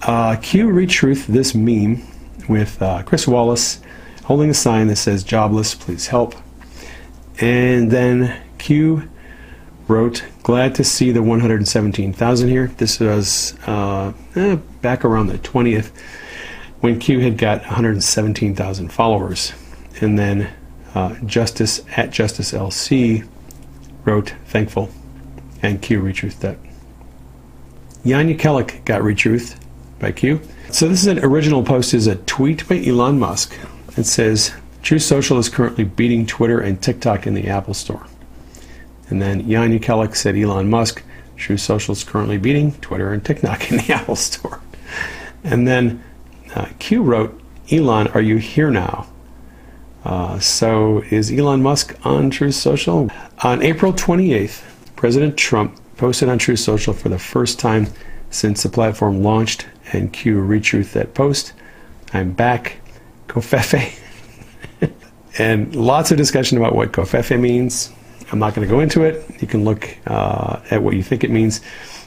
Uh, 0.01 0.37
Q 0.37 0.69
retruth 0.69 1.27
this 1.27 1.55
meme 1.55 2.03
with 2.49 2.81
uh, 2.81 3.03
Chris 3.03 3.29
Wallace 3.29 3.83
holding 4.25 4.49
a 4.49 4.55
sign 4.55 4.87
that 4.87 4.97
says 4.97 5.23
"Jobless, 5.23 5.75
please 5.75 6.07
help," 6.07 6.35
and 7.39 7.91
then 7.91 8.41
Q 8.57 9.09
wrote, 9.89 10.25
"Glad 10.43 10.75
to 10.77 10.85
see 10.85 11.13
the 11.13 11.23
117,000 11.23 12.49
here." 12.49 12.69
This 12.79 12.99
was 12.99 13.55
uh, 13.67 14.13
eh, 14.35 14.57
back 14.83 15.05
around 15.05 15.29
the 15.29 15.39
20th 15.39 15.91
when 16.81 16.99
Q 16.99 17.21
had 17.21 17.39
got 17.39 17.61
117,000 17.63 18.93
followers, 18.93 19.53
and 20.01 20.19
then 20.19 20.53
uh, 20.95 21.15
Justice 21.25 21.81
at 21.97 22.11
Justice 22.11 22.53
LC 22.53 23.27
wrote, 24.05 24.35
"Thankful," 24.47 24.91
and 25.63 25.81
Q 25.81 26.03
retruthed 26.03 26.41
that. 26.41 26.59
Jan 28.05 28.29
Jekielek 28.29 28.85
got 28.85 29.03
retruthed 29.03 29.57
by 30.01 30.11
Q. 30.11 30.41
So 30.71 30.89
this 30.89 31.03
is 31.03 31.07
an 31.07 31.25
original 31.25 31.63
post 31.63 31.95
is 31.95 32.09
a 32.09 32.17
tweet 32.17 32.69
by 32.69 32.83
Elon 32.85 33.19
Musk. 33.19 33.57
It 33.97 34.07
says, 34.07 34.53
Truth 34.83 35.03
Social 35.03 35.39
is 35.39 35.49
currently 35.49 35.85
beating 35.85 36.27
Twitter 36.27 36.59
and 36.61 36.83
TikTok 36.83 37.27
in 37.27 37.35
the 37.35 37.47
Apple 37.49 37.75
Store. 37.75 38.07
And 39.09 39.23
then 39.23 39.49
Jan 39.49 39.79
Jekielek 39.79 40.17
said 40.17 40.37
Elon 40.37 40.69
Musk, 40.69 41.05
Truth 41.37 41.61
Social 41.61 41.93
is 41.93 42.03
currently 42.03 42.39
beating 42.39 42.73
Twitter 42.81 43.13
and 43.13 43.25
TikTok 43.25 43.71
in 43.71 43.77
the 43.77 43.93
Apple 43.93 44.17
Store. 44.17 44.61
And 45.45 45.67
then 45.67 46.03
uh, 46.55 46.69
Q 46.79 47.03
wrote, 47.03 47.41
Elon, 47.71 48.09
are 48.09 48.21
you 48.21 48.37
here 48.37 48.71
now? 48.71 49.07
Uh, 50.05 50.39
so 50.39 51.03
is 51.11 51.31
Elon 51.31 51.63
Musk 51.63 51.97
on 52.05 52.31
Truth 52.31 52.57
Social? 52.57 53.11
On 53.45 53.63
April 53.63 53.93
28th, 53.93 54.63
President 54.97 55.37
Trump 55.37 55.79
posted 55.97 56.29
on 56.29 56.39
Truth 56.39 56.59
Social 56.59 56.93
for 56.93 57.09
the 57.09 57.19
first 57.19 57.59
time 57.59 57.87
since 58.31 58.63
the 58.63 58.69
platform 58.69 59.23
launched 59.23 59.67
and 59.93 60.13
Q 60.13 60.37
retruth 60.37 60.93
that 60.93 61.15
post. 61.15 61.53
I'm 62.13 62.33
back. 62.33 62.79
Covfefe. 63.29 63.99
and 65.39 65.75
lots 65.75 66.11
of 66.11 66.17
discussion 66.17 66.59
about 66.59 66.75
what 66.75 66.93
Covfefe 66.93 67.39
means. 67.39 67.93
I'm 68.31 68.39
not 68.39 68.55
going 68.55 68.67
to 68.67 68.73
go 68.73 68.81
into 68.81 69.05
it. 69.05 69.25
You 69.41 69.47
can 69.47 69.65
look 69.65 69.97
uh, 70.07 70.61
at 70.71 70.83
what 70.83 70.95
you 70.95 71.03
think 71.03 71.25
it 71.25 71.31
means. 71.31 71.61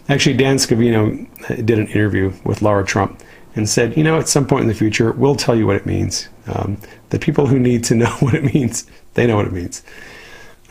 Actually, 0.08 0.38
Dan 0.38 0.58
Scavino 0.58 1.66
did 1.66 1.80
an 1.80 1.88
interview 1.88 2.32
with 2.44 2.62
Laura 2.62 2.86
Trump 2.86 3.22
and 3.56 3.68
said, 3.68 3.98
you 3.98 4.04
know, 4.04 4.20
at 4.20 4.28
some 4.28 4.46
point 4.46 4.64
in 4.64 4.68
the 4.68 4.74
future, 4.74 5.12
we'll 5.14 5.36
tell 5.36 5.56
you 5.56 5.66
what 5.66 5.76
it 5.76 5.86
means. 5.86 6.30
Um, 6.48 6.78
the 7.10 7.18
people 7.20 7.48
who 7.48 7.58
need 7.58 7.84
to 7.86 7.96
know 7.96 8.12
what 8.20 8.34
it 8.34 8.54
means, 8.54 8.86
they 9.16 9.26
know 9.26 9.38
what 9.38 9.48
it 9.48 9.54
means. 9.54 9.82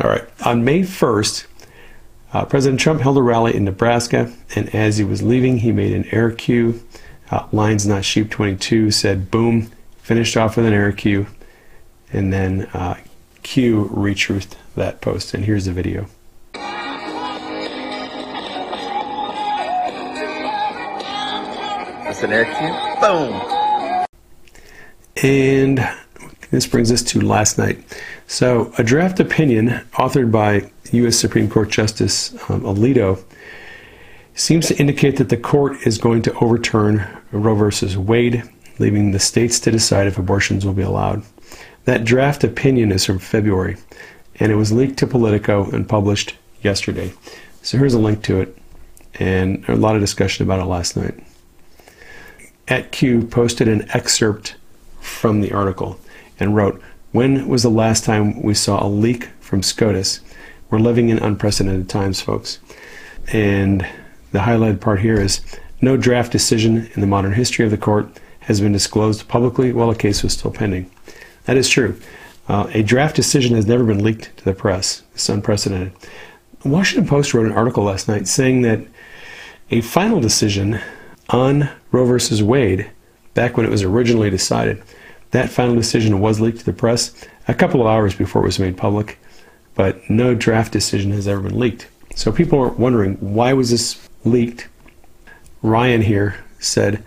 All 0.02 0.10
right. 0.10 0.24
On 0.44 0.64
May 0.64 0.80
1st, 0.80 1.46
uh, 2.32 2.44
President 2.44 2.80
Trump 2.80 3.00
held 3.00 3.16
a 3.16 3.22
rally 3.22 3.54
in 3.54 3.64
Nebraska, 3.64 4.32
and 4.54 4.72
as 4.74 4.98
he 4.98 5.04
was 5.04 5.22
leaving, 5.22 5.58
he 5.58 5.72
made 5.72 5.92
an 5.92 6.04
air 6.12 6.30
cue. 6.30 6.82
Uh, 7.30 7.46
Lions 7.52 7.86
Not 7.86 8.04
Sheep 8.04 8.30
22 8.30 8.90
said, 8.90 9.30
boom, 9.30 9.70
finished 9.98 10.36
off 10.36 10.56
with 10.56 10.66
an 10.66 10.72
air 10.72 10.92
cue, 10.92 11.26
and 12.12 12.32
then 12.32 12.62
uh, 12.74 12.96
Q 13.42 13.88
retruthed 13.92 14.54
that 14.74 15.00
post. 15.00 15.32
And 15.32 15.44
here's 15.44 15.66
the 15.66 15.72
video. 15.72 16.06
Boom. 23.00 24.06
And 25.22 25.86
this 26.50 26.66
brings 26.66 26.90
us 26.90 27.02
to 27.02 27.20
last 27.20 27.58
night. 27.58 27.78
So, 28.26 28.72
a 28.78 28.84
draft 28.84 29.20
opinion 29.20 29.68
authored 29.92 30.30
by 30.30 30.70
U.S. 30.92 31.16
Supreme 31.16 31.50
Court 31.50 31.68
Justice 31.68 32.32
um, 32.48 32.62
Alito 32.62 33.22
seems 34.34 34.68
to 34.68 34.78
indicate 34.78 35.16
that 35.16 35.28
the 35.28 35.36
court 35.36 35.76
is 35.86 35.98
going 35.98 36.22
to 36.22 36.34
overturn 36.38 37.06
Roe 37.30 37.54
versus 37.54 37.96
Wade, 37.96 38.42
leaving 38.78 39.12
the 39.12 39.18
states 39.18 39.60
to 39.60 39.70
decide 39.70 40.06
if 40.06 40.18
abortions 40.18 40.64
will 40.64 40.72
be 40.72 40.82
allowed. 40.82 41.22
That 41.84 42.04
draft 42.04 42.42
opinion 42.42 42.90
is 42.90 43.04
from 43.04 43.18
February, 43.18 43.76
and 44.36 44.50
it 44.50 44.56
was 44.56 44.72
leaked 44.72 44.98
to 44.98 45.06
Politico 45.06 45.70
and 45.70 45.88
published 45.88 46.36
yesterday. 46.62 47.12
So 47.62 47.78
here's 47.78 47.94
a 47.94 47.98
link 47.98 48.22
to 48.24 48.40
it, 48.40 48.56
and 49.14 49.64
a 49.68 49.76
lot 49.76 49.94
of 49.94 50.00
discussion 50.00 50.44
about 50.44 50.60
it 50.60 50.64
last 50.64 50.96
night. 50.96 51.18
At 52.66 52.92
Q 52.92 53.26
posted 53.26 53.68
an 53.68 53.86
excerpt 53.92 54.56
from 55.00 55.42
the 55.42 55.52
article 55.52 55.98
and 56.40 56.56
wrote, 56.56 56.80
When 57.12 57.46
was 57.46 57.62
the 57.62 57.68
last 57.68 58.04
time 58.04 58.42
we 58.42 58.54
saw 58.54 58.84
a 58.84 58.88
leak 58.88 59.28
from 59.40 59.62
SCOTUS? 59.62 60.20
We're 60.70 60.78
living 60.78 61.10
in 61.10 61.18
unprecedented 61.18 61.90
times, 61.90 62.22
folks. 62.22 62.58
And 63.32 63.86
the 64.32 64.40
highlighted 64.40 64.80
part 64.80 65.00
here 65.00 65.20
is 65.20 65.42
no 65.80 65.96
draft 65.98 66.32
decision 66.32 66.90
in 66.94 67.00
the 67.02 67.06
modern 67.06 67.34
history 67.34 67.66
of 67.66 67.70
the 67.70 67.76
court 67.76 68.08
has 68.40 68.60
been 68.60 68.72
disclosed 68.72 69.28
publicly 69.28 69.72
while 69.72 69.90
a 69.90 69.94
case 69.94 70.22
was 70.22 70.32
still 70.32 70.50
pending. 70.50 70.90
That 71.44 71.58
is 71.58 71.68
true. 71.68 72.00
Uh, 72.48 72.66
a 72.72 72.82
draft 72.82 73.16
decision 73.16 73.54
has 73.54 73.66
never 73.66 73.84
been 73.84 74.02
leaked 74.02 74.36
to 74.38 74.44
the 74.44 74.54
press. 74.54 75.02
It's 75.14 75.28
unprecedented. 75.28 75.92
The 76.62 76.68
Washington 76.68 77.06
Post 77.06 77.34
wrote 77.34 77.46
an 77.46 77.52
article 77.52 77.84
last 77.84 78.08
night 78.08 78.26
saying 78.26 78.62
that 78.62 78.80
a 79.70 79.82
final 79.82 80.20
decision 80.20 80.80
on 81.30 81.68
Roe 81.90 82.04
versus 82.04 82.42
Wade, 82.42 82.90
back 83.34 83.56
when 83.56 83.66
it 83.66 83.70
was 83.70 83.82
originally 83.82 84.30
decided, 84.30 84.82
that 85.30 85.50
final 85.50 85.74
decision 85.74 86.20
was 86.20 86.40
leaked 86.40 86.60
to 86.60 86.64
the 86.64 86.72
press 86.72 87.12
a 87.48 87.54
couple 87.54 87.80
of 87.80 87.86
hours 87.86 88.14
before 88.14 88.42
it 88.42 88.46
was 88.46 88.58
made 88.58 88.76
public, 88.76 89.18
but 89.74 90.08
no 90.08 90.34
draft 90.34 90.72
decision 90.72 91.10
has 91.10 91.26
ever 91.26 91.40
been 91.40 91.58
leaked. 91.58 91.88
So 92.14 92.30
people 92.30 92.60
are 92.60 92.68
wondering 92.68 93.14
why 93.16 93.52
was 93.52 93.70
this 93.70 94.08
leaked? 94.24 94.68
Ryan 95.62 96.02
here 96.02 96.36
said, 96.58 97.02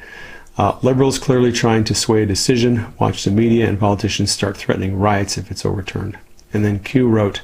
Uh, 0.57 0.77
liberals 0.81 1.19
clearly 1.19 1.51
trying 1.51 1.83
to 1.83 1.93
sway 1.93 2.23
a 2.23 2.25
decision. 2.25 2.91
Watch 2.99 3.23
the 3.23 3.31
media 3.31 3.69
and 3.69 3.79
politicians 3.79 4.31
start 4.31 4.57
threatening 4.57 4.97
riots 4.97 5.37
if 5.37 5.51
it's 5.51 5.65
overturned. 5.65 6.17
And 6.51 6.65
then 6.65 6.79
Q 6.79 7.07
wrote, 7.07 7.41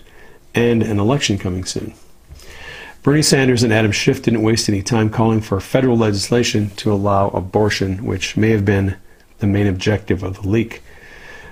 and 0.56 0.82
an 0.84 1.00
election 1.00 1.38
coming 1.38 1.64
soon. 1.64 1.94
Bernie 3.04 3.22
Sanders 3.22 3.64
and 3.64 3.74
Adam 3.74 3.92
Schiff 3.92 4.22
didn't 4.22 4.44
waste 4.44 4.70
any 4.70 4.82
time 4.82 5.10
calling 5.10 5.42
for 5.42 5.60
federal 5.60 5.98
legislation 5.98 6.70
to 6.78 6.94
allow 6.94 7.28
abortion, 7.32 8.06
which 8.06 8.38
may 8.38 8.52
have 8.52 8.64
been 8.64 8.96
the 9.40 9.46
main 9.46 9.68
objective 9.68 10.24
of 10.24 10.42
the 10.42 10.48
leak. 10.48 10.82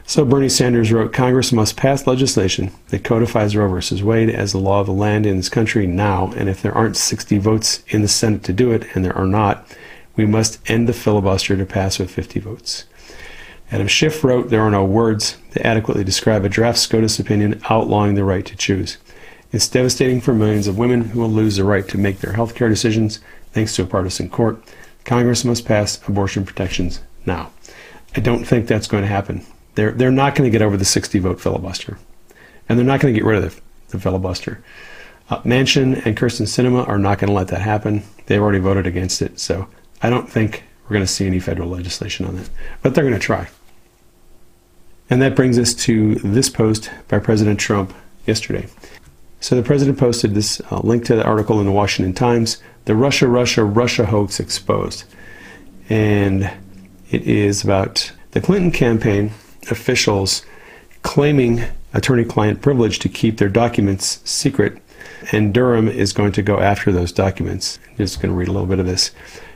So 0.06 0.24
Bernie 0.24 0.48
Sanders 0.48 0.94
wrote 0.94 1.12
Congress 1.12 1.52
must 1.52 1.76
pass 1.76 2.08
legislation 2.08 2.72
that 2.88 3.04
codifies 3.04 3.54
Roe 3.54 3.68
v. 3.68 4.02
Wade 4.02 4.30
as 4.30 4.54
the 4.54 4.60
law 4.60 4.80
of 4.80 4.86
the 4.86 4.94
land 4.94 5.26
in 5.26 5.36
this 5.36 5.50
country 5.50 5.86
now, 5.86 6.32
and 6.38 6.48
if 6.48 6.62
there 6.62 6.74
aren't 6.74 6.96
60 6.96 7.38
votes 7.40 7.84
in 7.90 8.02
the 8.02 8.08
Senate 8.08 8.44
to 8.44 8.54
do 8.54 8.72
it, 8.72 8.88
and 8.96 9.04
there 9.04 9.18
are 9.18 9.28
not, 9.28 9.68
we 10.16 10.26
must 10.26 10.58
end 10.72 10.88
the 10.88 10.94
filibuster 10.94 11.58
to 11.58 11.66
pass 11.66 12.00
with 12.00 12.10
50 12.10 12.40
votes. 12.40 12.86
Adam 13.74 13.88
Schiff 13.88 14.24
wrote, 14.24 14.50
There 14.50 14.62
are 14.62 14.72
no 14.72 14.86
words 14.86 15.38
to 15.52 15.68
adequately 15.68 16.06
describe 16.06 16.46
a 16.46 16.50
draft 16.50 16.78
SCOTUS 16.78 17.20
opinion 17.20 17.62
outlawing 17.70 18.16
the 18.16 18.24
right 18.24 18.46
to 18.46 18.56
choose. 18.56 18.98
It's 19.52 19.68
devastating 19.68 20.22
for 20.22 20.34
millions 20.34 20.68
of 20.68 20.78
women 20.78 21.10
who 21.10 21.20
will 21.20 21.30
lose 21.30 21.58
the 21.58 21.64
right 21.64 21.88
to 21.90 21.98
make 21.98 22.20
their 22.20 22.34
health 22.34 22.56
care 22.56 22.70
decisions 22.70 23.20
thanks 23.52 23.76
to 23.76 23.84
a 23.84 23.86
partisan 23.86 24.30
court. 24.30 24.64
Congress 25.04 25.44
must 25.44 25.66
pass 25.66 26.00
abortion 26.08 26.46
protections 26.46 27.02
now. 27.26 27.52
I 28.16 28.20
don't 28.20 28.46
think 28.46 28.68
that's 28.68 28.88
going 28.88 29.04
to 29.04 29.10
happen. 29.10 29.46
They're, 29.76 29.92
they're 29.92 30.12
not 30.12 30.36
going 30.36 30.50
to 30.50 30.52
get 30.52 30.62
over 30.62 30.78
the 30.78 30.86
60 30.86 31.20
vote 31.20 31.42
filibuster. 31.42 31.98
And 32.70 32.78
they're 32.78 32.86
not 32.86 33.00
going 33.00 33.14
to 33.14 33.20
get 33.20 33.26
rid 33.26 33.44
of 33.44 33.56
the, 33.56 33.62
the 33.90 34.00
filibuster. 34.00 34.64
Uh, 35.30 35.42
Manchin 35.42 36.06
and 36.06 36.18
Kyrsten 36.18 36.46
Sinema 36.46 36.88
are 36.88 37.00
not 37.00 37.20
going 37.20 37.30
to 37.30 37.34
let 37.34 37.48
that 37.50 37.62
happen. 37.62 38.04
They've 38.26 38.42
already 38.42 38.60
voted 38.60 38.86
against 38.86 39.22
it. 39.22 39.40
So 39.40 39.68
I 40.02 40.10
don't 40.10 40.30
think 40.30 40.64
we're 40.84 40.96
going 40.96 41.06
to 41.06 41.12
see 41.12 41.26
any 41.26 41.40
federal 41.40 41.70
legislation 41.70 42.26
on 42.26 42.36
that. 42.36 42.50
But 42.82 42.96
they're 42.96 43.04
going 43.04 43.16
to 43.16 43.20
try. 43.20 43.50
And 45.10 45.22
that 45.22 45.36
brings 45.36 45.60
us 45.60 45.74
to 45.74 46.16
this 46.16 46.50
post 46.50 46.90
by 47.08 47.20
President 47.20 47.60
Trump 47.60 47.94
yesterday. 48.26 48.68
So 49.42 49.56
the 49.56 49.64
president 49.64 49.98
posted 49.98 50.36
this 50.36 50.62
uh, 50.72 50.80
link 50.84 51.04
to 51.06 51.16
the 51.16 51.26
article 51.26 51.60
in 51.60 51.66
the 51.66 51.72
Washington 51.72 52.14
Times, 52.14 52.62
the 52.86 52.96
Russia, 52.96 53.28
Russia, 53.28 53.66
Russia 53.66 54.06
hoax 54.06 54.40
exposed. 54.40 55.04
And 55.90 56.44
it 57.10 57.24
is 57.24 57.64
about 57.64 58.12
the 58.32 58.40
Clinton 58.40 58.72
campaign 58.72 59.32
officials 59.70 60.46
claiming 61.02 61.64
attorney 61.92 62.24
client 62.24 62.62
privilege 62.62 63.00
to 63.00 63.10
keep 63.10 63.38
their 63.38 63.50
documents 63.50 64.22
secret. 64.24 64.78
And 65.32 65.54
Durham 65.54 65.88
is 65.88 66.14
going 66.14 66.34
to 66.34 66.44
go 66.44 66.60
after 66.60 66.92
those 66.92 67.12
documents. 67.12 67.80
I'm 67.90 67.98
just 67.98 68.22
going 68.22 68.32
to 68.32 68.38
read 68.38 68.48
a 68.48 68.52
little 68.52 68.68
bit 68.68 68.80
of 68.80 68.86
this. 68.86 69.10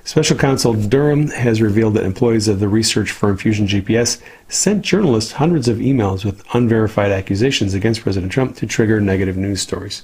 Special 0.05 0.37
counsel 0.37 0.75
Durham 0.75 1.29
has 1.29 1.63
revealed 1.63 1.95
that 1.95 2.05
employees 2.05 2.47
of 2.47 2.59
the 2.59 2.67
research 2.67 3.09
firm 3.09 3.37
Fusion 3.37 3.65
GPS 3.65 4.21
sent 4.47 4.83
journalists 4.85 5.31
hundreds 5.31 5.67
of 5.67 5.77
emails 5.77 6.23
with 6.23 6.45
unverified 6.53 7.11
accusations 7.11 7.73
against 7.73 8.01
President 8.01 8.31
Trump 8.31 8.55
to 8.57 8.67
trigger 8.67 9.01
negative 9.01 9.35
news 9.35 9.63
stories. 9.63 10.03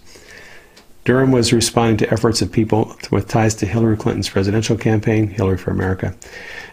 Durham 1.05 1.31
was 1.31 1.53
responding 1.53 1.97
to 1.97 2.11
efforts 2.11 2.41
of 2.41 2.51
people 2.51 2.95
with 3.11 3.27
ties 3.27 3.53
to 3.55 3.67
Hillary 3.67 3.95
Clinton's 3.95 4.27
presidential 4.27 4.75
campaign, 4.75 5.27
Hillary 5.27 5.59
for 5.59 5.69
America, 5.69 6.15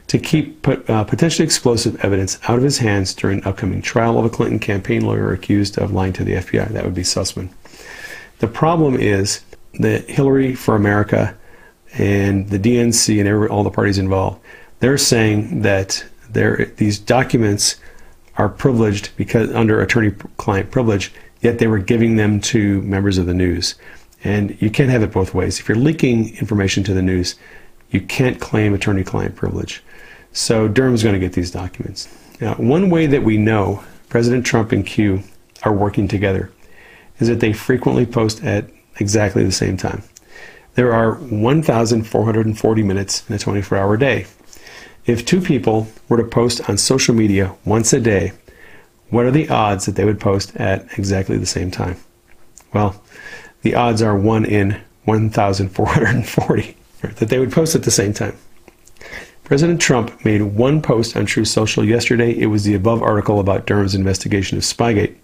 to 0.07 0.19
keep 0.19 0.67
uh, 0.67 1.05
potentially 1.05 1.45
explosive 1.45 2.03
evidence 2.03 2.39
out 2.49 2.57
of 2.57 2.65
his 2.65 2.79
hands 2.79 3.13
during 3.13 3.41
an 3.41 3.47
upcoming 3.47 3.83
trial 3.83 4.19
of 4.19 4.25
a 4.25 4.31
Clinton 4.31 4.59
campaign 4.59 5.05
lawyer 5.05 5.35
accused 5.35 5.77
of 5.77 5.93
lying 5.93 6.15
to 6.15 6.25
the 6.25 6.33
FBI. 6.33 6.69
That 6.69 6.85
would 6.85 6.95
be 6.95 7.03
Sussmann. 7.03 7.51
The 8.39 8.49
problem 8.49 8.95
is 8.95 9.43
that 9.75 10.09
Hillary 10.09 10.55
for 10.55 10.75
America 10.75 11.37
and 11.95 12.49
the 12.49 12.59
DNC 12.59 13.19
and 13.19 13.29
every, 13.29 13.49
all 13.49 13.65
the 13.65 13.71
parties 13.71 13.99
involved, 13.99 14.41
they're 14.81 14.99
saying 14.99 15.63
that 15.63 16.05
these 16.31 16.99
documents 16.99 17.77
are 18.37 18.49
privileged 18.49 19.11
because 19.17 19.53
under 19.53 19.81
attorney-client 19.81 20.71
privilege, 20.71 21.13
yet 21.41 21.59
they 21.59 21.67
were 21.67 21.79
giving 21.79 22.17
them 22.17 22.41
to 22.41 22.83
members 22.83 23.19
of 23.19 23.27
the 23.27 23.35
news. 23.35 23.75
And 24.23 24.61
you 24.61 24.71
can't 24.71 24.91
have 24.91 25.03
it 25.03 25.13
both 25.13 25.35
ways. 25.35 25.59
If 25.59 25.69
you're 25.69 25.79
leaking 25.79 26.37
information 26.37 26.85
to 26.85 26.95
the 26.95 27.03
news, 27.03 27.37
you 27.91 28.01
can't 28.01 28.41
claim 28.41 28.75
attorney-client 28.75 29.35
privilege. 29.35 29.83
So 30.33 30.69
Durham's 30.69 31.03
going 31.03 31.15
to 31.15 31.21
get 31.21 31.33
these 31.33 31.51
documents. 31.51 32.09
Now, 32.41 32.55
one 32.55 32.91
way 32.91 33.07
that 33.07 33.25
we 33.25 33.39
know 33.39 33.83
President 34.09 34.45
Trump 34.45 34.73
and 34.73 34.87
Q 34.87 35.23
are 35.65 35.73
working 35.73 36.07
together 36.07 36.51
is 37.19 37.29
that 37.29 37.41
they 37.41 37.53
frequently 37.53 38.07
post 38.07 38.45
at 38.45 38.71
exactly 39.01 39.43
the 39.43 39.51
same 39.51 39.77
time. 39.77 40.03
There 40.79 40.95
are 40.95 41.15
1,440 41.15 42.83
minutes 42.85 43.29
in 43.29 43.35
a 43.35 43.39
24 43.41 43.77
hour 43.77 43.97
day. 43.97 44.27
If 45.07 45.27
two 45.27 45.41
people 45.41 45.89
were 46.09 46.19
to 46.19 46.23
post 46.23 46.71
on 46.71 46.79
social 46.79 47.17
media 47.17 47.57
once 47.65 47.93
a 47.93 47.99
day, 47.99 48.31
what 49.11 49.25
are 49.25 49.33
the 49.33 49.49
odds 49.49 49.87
that 49.87 49.97
they 49.97 50.05
would 50.05 50.21
post 50.21 50.55
at 50.55 50.87
exactly 50.97 51.37
the 51.37 51.47
same 51.47 51.73
time? 51.73 51.97
Well, 52.73 53.03
the 53.63 53.75
odds 53.75 54.03
are 54.03 54.17
1 54.17 54.45
in 54.45 54.81
1,440 55.05 56.77
that 57.03 57.29
they 57.29 57.41
would 57.41 57.51
post 57.51 57.75
at 57.75 57.83
the 57.83 57.91
same 57.91 58.13
time. 58.13 58.37
President 59.43 59.81
Trump 59.81 60.25
made 60.25 60.43
one 60.43 60.81
post 60.81 61.17
on 61.17 61.27
Truth 61.27 61.49
Social 61.49 61.85
yesterday. 61.85 62.31
It 62.39 62.47
was 62.47 62.63
the 62.63 62.75
above 62.75 63.03
article 63.03 63.41
about 63.41 63.67
Durham's 63.67 63.97
investigation 63.97 64.57
of 64.57 64.63
Spygate. 64.63 65.17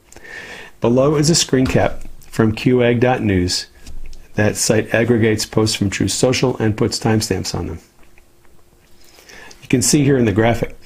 Below 0.81 1.14
is 1.14 1.31
a 1.31 1.37
screen 1.37 1.69
cap 1.69 2.03
from 2.23 2.57
qagg.news 2.57 3.69
that 4.35 4.57
site 4.57 4.92
aggregates 4.94 5.47
posts 5.47 5.77
from 5.77 5.90
Truth 5.90 6.12
Social 6.12 6.57
and 6.59 6.77
puts 6.77 6.99
timestamps 6.99 7.55
on 7.55 7.66
them. 7.66 7.81
You 9.62 9.68
can 9.68 9.83
see 9.83 10.05
here 10.05 10.18
in 10.18 10.25
the 10.25 10.33
graphic 10.33 10.77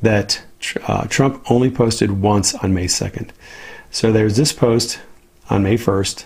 that 0.00 0.42
uh, 0.86 1.06
Trump 1.06 1.44
only 1.50 1.70
posted 1.70 2.22
once 2.22 2.54
on 2.54 2.72
May 2.74 2.86
2nd. 2.86 3.30
So 3.90 4.12
there's 4.12 4.36
this 4.36 4.52
post 4.52 5.00
on 5.50 5.62
May 5.62 5.76
1st, 5.76 6.24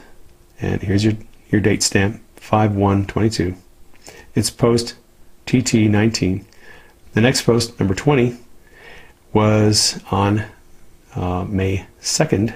and 0.61 0.83
here's 0.83 1.05
your, 1.05 1.15
your 1.51 1.61
date 1.61 1.83
stamp 1.83 2.23
5122. 2.37 3.57
It's 4.35 4.51
post 4.51 4.95
TT19. 5.47 6.45
The 7.15 7.21
next 7.21 7.43
post, 7.43 7.79
number 7.81 7.95
20, 7.95 8.37
was 9.33 10.01
on 10.11 10.45
uh, 11.15 11.45
May 11.45 11.87
2nd, 12.01 12.55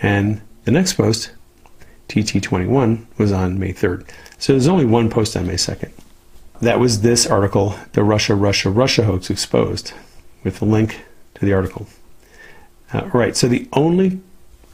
and 0.00 0.40
the 0.64 0.70
next 0.70 0.94
post, 0.94 1.32
TT21 2.12 3.06
was 3.16 3.32
on 3.32 3.58
May 3.58 3.72
3rd. 3.72 4.06
So 4.38 4.52
there's 4.52 4.68
only 4.68 4.84
one 4.84 5.08
post 5.08 5.34
on 5.34 5.46
May 5.46 5.54
2nd. 5.54 5.90
That 6.60 6.78
was 6.78 7.00
this 7.00 7.26
article, 7.26 7.74
The 7.92 8.04
Russia, 8.04 8.34
Russia, 8.34 8.70
Russia 8.70 9.04
Hoax 9.04 9.30
Exposed, 9.30 9.94
with 10.44 10.60
a 10.60 10.66
link 10.66 11.00
to 11.34 11.44
the 11.46 11.54
article. 11.54 11.86
Uh, 12.92 13.08
right, 13.14 13.34
so 13.34 13.48
the 13.48 13.66
only 13.72 14.20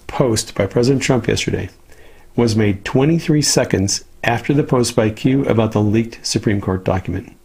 post 0.08 0.54
by 0.56 0.66
President 0.66 1.02
Trump 1.02 1.28
yesterday 1.28 1.70
was 2.34 2.56
made 2.56 2.84
23 2.84 3.40
seconds 3.40 4.04
after 4.24 4.52
the 4.52 4.64
post 4.64 4.96
by 4.96 5.10
Q 5.10 5.44
about 5.44 5.72
the 5.72 5.80
leaked 5.80 6.26
Supreme 6.26 6.60
Court 6.60 6.84
document, 6.84 7.36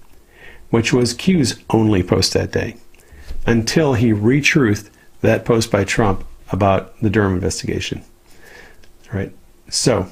which 0.71 0.91
was 0.91 1.13
Q's 1.13 1.59
only 1.69 2.01
post 2.01 2.33
that 2.33 2.51
day, 2.51 2.77
until 3.45 3.93
he 3.93 4.11
retruthed 4.11 4.89
that 5.21 5.45
post 5.45 5.71
by 5.71 5.83
Trump 5.83 6.25
about 6.51 6.99
the 6.99 7.09
Durham 7.09 7.35
investigation. 7.35 8.03
Right. 9.13 9.31
So, 9.73 10.07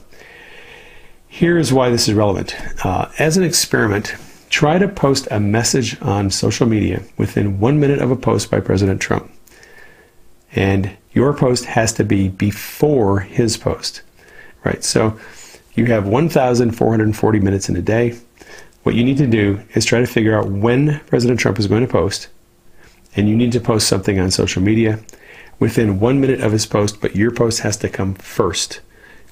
here's 1.27 1.71
why 1.71 1.91
this 1.91 2.07
is 2.07 2.15
relevant. 2.15 2.55
Uh, 2.83 3.11
as 3.19 3.37
an 3.37 3.43
experiment, 3.43 4.15
try 4.49 4.79
to 4.79 4.87
post 4.87 5.27
a 5.29 5.39
message 5.39 6.01
on 6.01 6.31
social 6.31 6.65
media 6.65 7.03
within 7.15 7.59
one 7.59 7.79
minute 7.79 8.01
of 8.01 8.09
a 8.09 8.15
post 8.15 8.49
by 8.49 8.59
President 8.59 8.99
Trump. 8.99 9.31
And 10.51 10.97
your 11.13 11.31
post 11.35 11.65
has 11.65 11.93
to 11.93 12.03
be 12.03 12.27
before 12.27 13.19
his 13.19 13.55
post, 13.55 14.01
right? 14.63 14.83
So 14.83 15.19
you 15.75 15.85
have 15.85 16.07
1,440 16.07 17.39
minutes 17.39 17.69
in 17.69 17.75
a 17.75 17.83
day. 17.83 18.17
What 18.81 18.95
you 18.95 19.03
need 19.03 19.19
to 19.19 19.27
do 19.27 19.61
is 19.75 19.85
try 19.85 19.99
to 19.99 20.07
figure 20.07 20.35
out 20.35 20.47
when 20.49 21.01
President 21.05 21.39
Trump 21.39 21.59
is 21.59 21.67
going 21.67 21.85
to 21.85 21.91
post, 21.91 22.29
and 23.15 23.29
you 23.29 23.35
need 23.35 23.51
to 23.51 23.59
post 23.59 23.87
something 23.87 24.19
on 24.19 24.31
social 24.31 24.63
media 24.63 25.01
within 25.59 25.99
one 25.99 26.19
minute 26.19 26.41
of 26.41 26.51
his 26.51 26.65
post, 26.65 26.99
but 26.99 27.15
your 27.15 27.29
post 27.29 27.59
has 27.59 27.77
to 27.77 27.89
come 27.89 28.15
first 28.15 28.81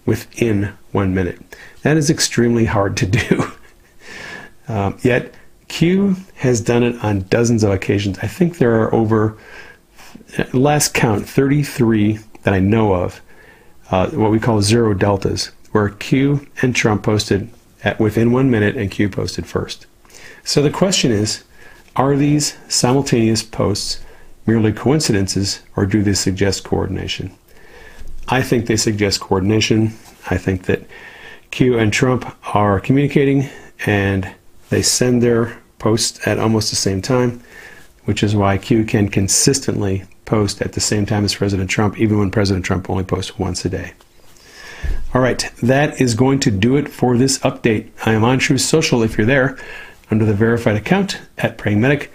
within 0.10 0.74
one 0.91 1.14
minute. 1.14 1.39
That 1.84 1.95
is 1.95 2.10
extremely 2.10 2.66
hard 2.66 2.97
to 2.97 3.05
do. 3.05 3.51
um, 4.68 4.97
yet, 5.03 5.36
Q 5.68 6.16
has 6.38 6.62
done 6.62 6.82
it 6.82 7.01
on 7.03 7.22
dozens 7.30 7.64
of 7.64 7.72
occasions. 7.72 8.18
I 8.24 8.28
think 8.28 8.57
there 8.57 8.82
are 8.82 8.91
over, 8.91 9.38
last 10.51 10.95
count, 10.95 11.30
33 11.30 12.18
that 12.41 12.55
I 12.55 12.60
know 12.60 12.93
of, 12.93 13.22
uh, 13.91 14.10
what 14.10 14.32
we 14.32 14.39
call 14.39 14.64
zero 14.64 14.95
deltas, 14.95 15.51
where 15.74 15.89
Q 15.89 16.47
and 16.64 16.76
Trump 16.76 17.03
posted 17.03 17.47
at 17.84 17.99
within 17.99 18.32
one 18.32 18.49
minute 18.49 18.76
and 18.76 18.89
Q 18.89 19.10
posted 19.10 19.45
first. 19.45 19.86
So 20.43 20.64
the 20.64 20.72
question 20.72 21.12
is 21.12 21.43
are 21.95 22.16
these 22.16 22.57
simultaneous 22.68 23.43
posts 23.43 23.99
merely 24.47 24.74
coincidences 24.74 25.62
or 25.76 25.86
do 25.86 26.01
they 26.01 26.14
suggest 26.16 26.64
coordination? 26.64 27.32
I 28.32 28.43
think 28.43 28.67
they 28.67 28.77
suggest 28.77 29.19
coordination. 29.19 29.93
I 30.30 30.38
think 30.38 30.63
that 30.63 30.84
Q 31.51 31.80
and 31.80 31.91
Trump 31.91 32.32
are 32.55 32.80
communicating 32.80 33.49
and 33.86 34.32
they 34.69 34.84
send 34.84 35.23
their 35.23 35.59
posts 35.80 36.27
at 36.27 36.38
almost 36.38 36.69
the 36.69 36.75
same 36.75 37.01
time, 37.01 37.41
which 38.05 38.21
is 38.21 38.36
why 38.36 38.57
Q 38.57 38.86
can 38.86 39.09
consistently 39.09 40.03
post 40.25 40.61
at 40.61 40.73
the 40.73 40.80
same 40.80 41.07
time 41.07 41.25
as 41.25 41.34
President 41.34 41.71
Trump, 41.71 41.99
even 41.99 42.19
when 42.19 42.30
President 42.30 42.63
Trump 42.63 42.88
only 42.89 43.03
posts 43.03 43.39
once 43.39 43.65
a 43.65 43.69
day. 43.69 43.93
All 45.13 45.21
right, 45.21 45.49
that 45.63 45.99
is 45.99 46.13
going 46.13 46.39
to 46.41 46.51
do 46.51 46.75
it 46.75 46.88
for 46.88 47.17
this 47.17 47.39
update. 47.39 47.89
I 48.05 48.13
am 48.13 48.23
on 48.23 48.38
Truth 48.38 48.61
Social 48.61 49.01
if 49.01 49.17
you're 49.17 49.25
there 49.25 49.57
under 50.11 50.23
the 50.23 50.36
verified 50.36 50.75
account 50.75 51.19
at 51.39 51.57
Praying 51.57 51.82
Medic. 51.82 52.11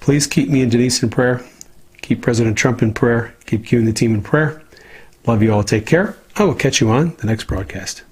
Please 0.00 0.26
keep 0.26 0.50
me 0.50 0.60
and 0.60 0.70
Denise 0.70 1.02
in 1.02 1.08
prayer. 1.08 1.42
Keep 2.02 2.20
President 2.20 2.58
Trump 2.58 2.82
in 2.82 2.92
prayer. 2.92 3.34
Keep 3.46 3.64
Q 3.66 3.78
and 3.78 3.88
the 3.88 3.92
team 3.94 4.14
in 4.14 4.22
prayer. 4.22 4.62
Love 5.26 5.42
you 5.42 5.52
all. 5.52 5.64
Take 5.64 5.86
care. 5.86 6.16
I 6.36 6.44
will 6.44 6.54
catch 6.54 6.80
you 6.80 6.90
on 6.90 7.14
the 7.18 7.26
next 7.26 7.44
broadcast. 7.44 8.02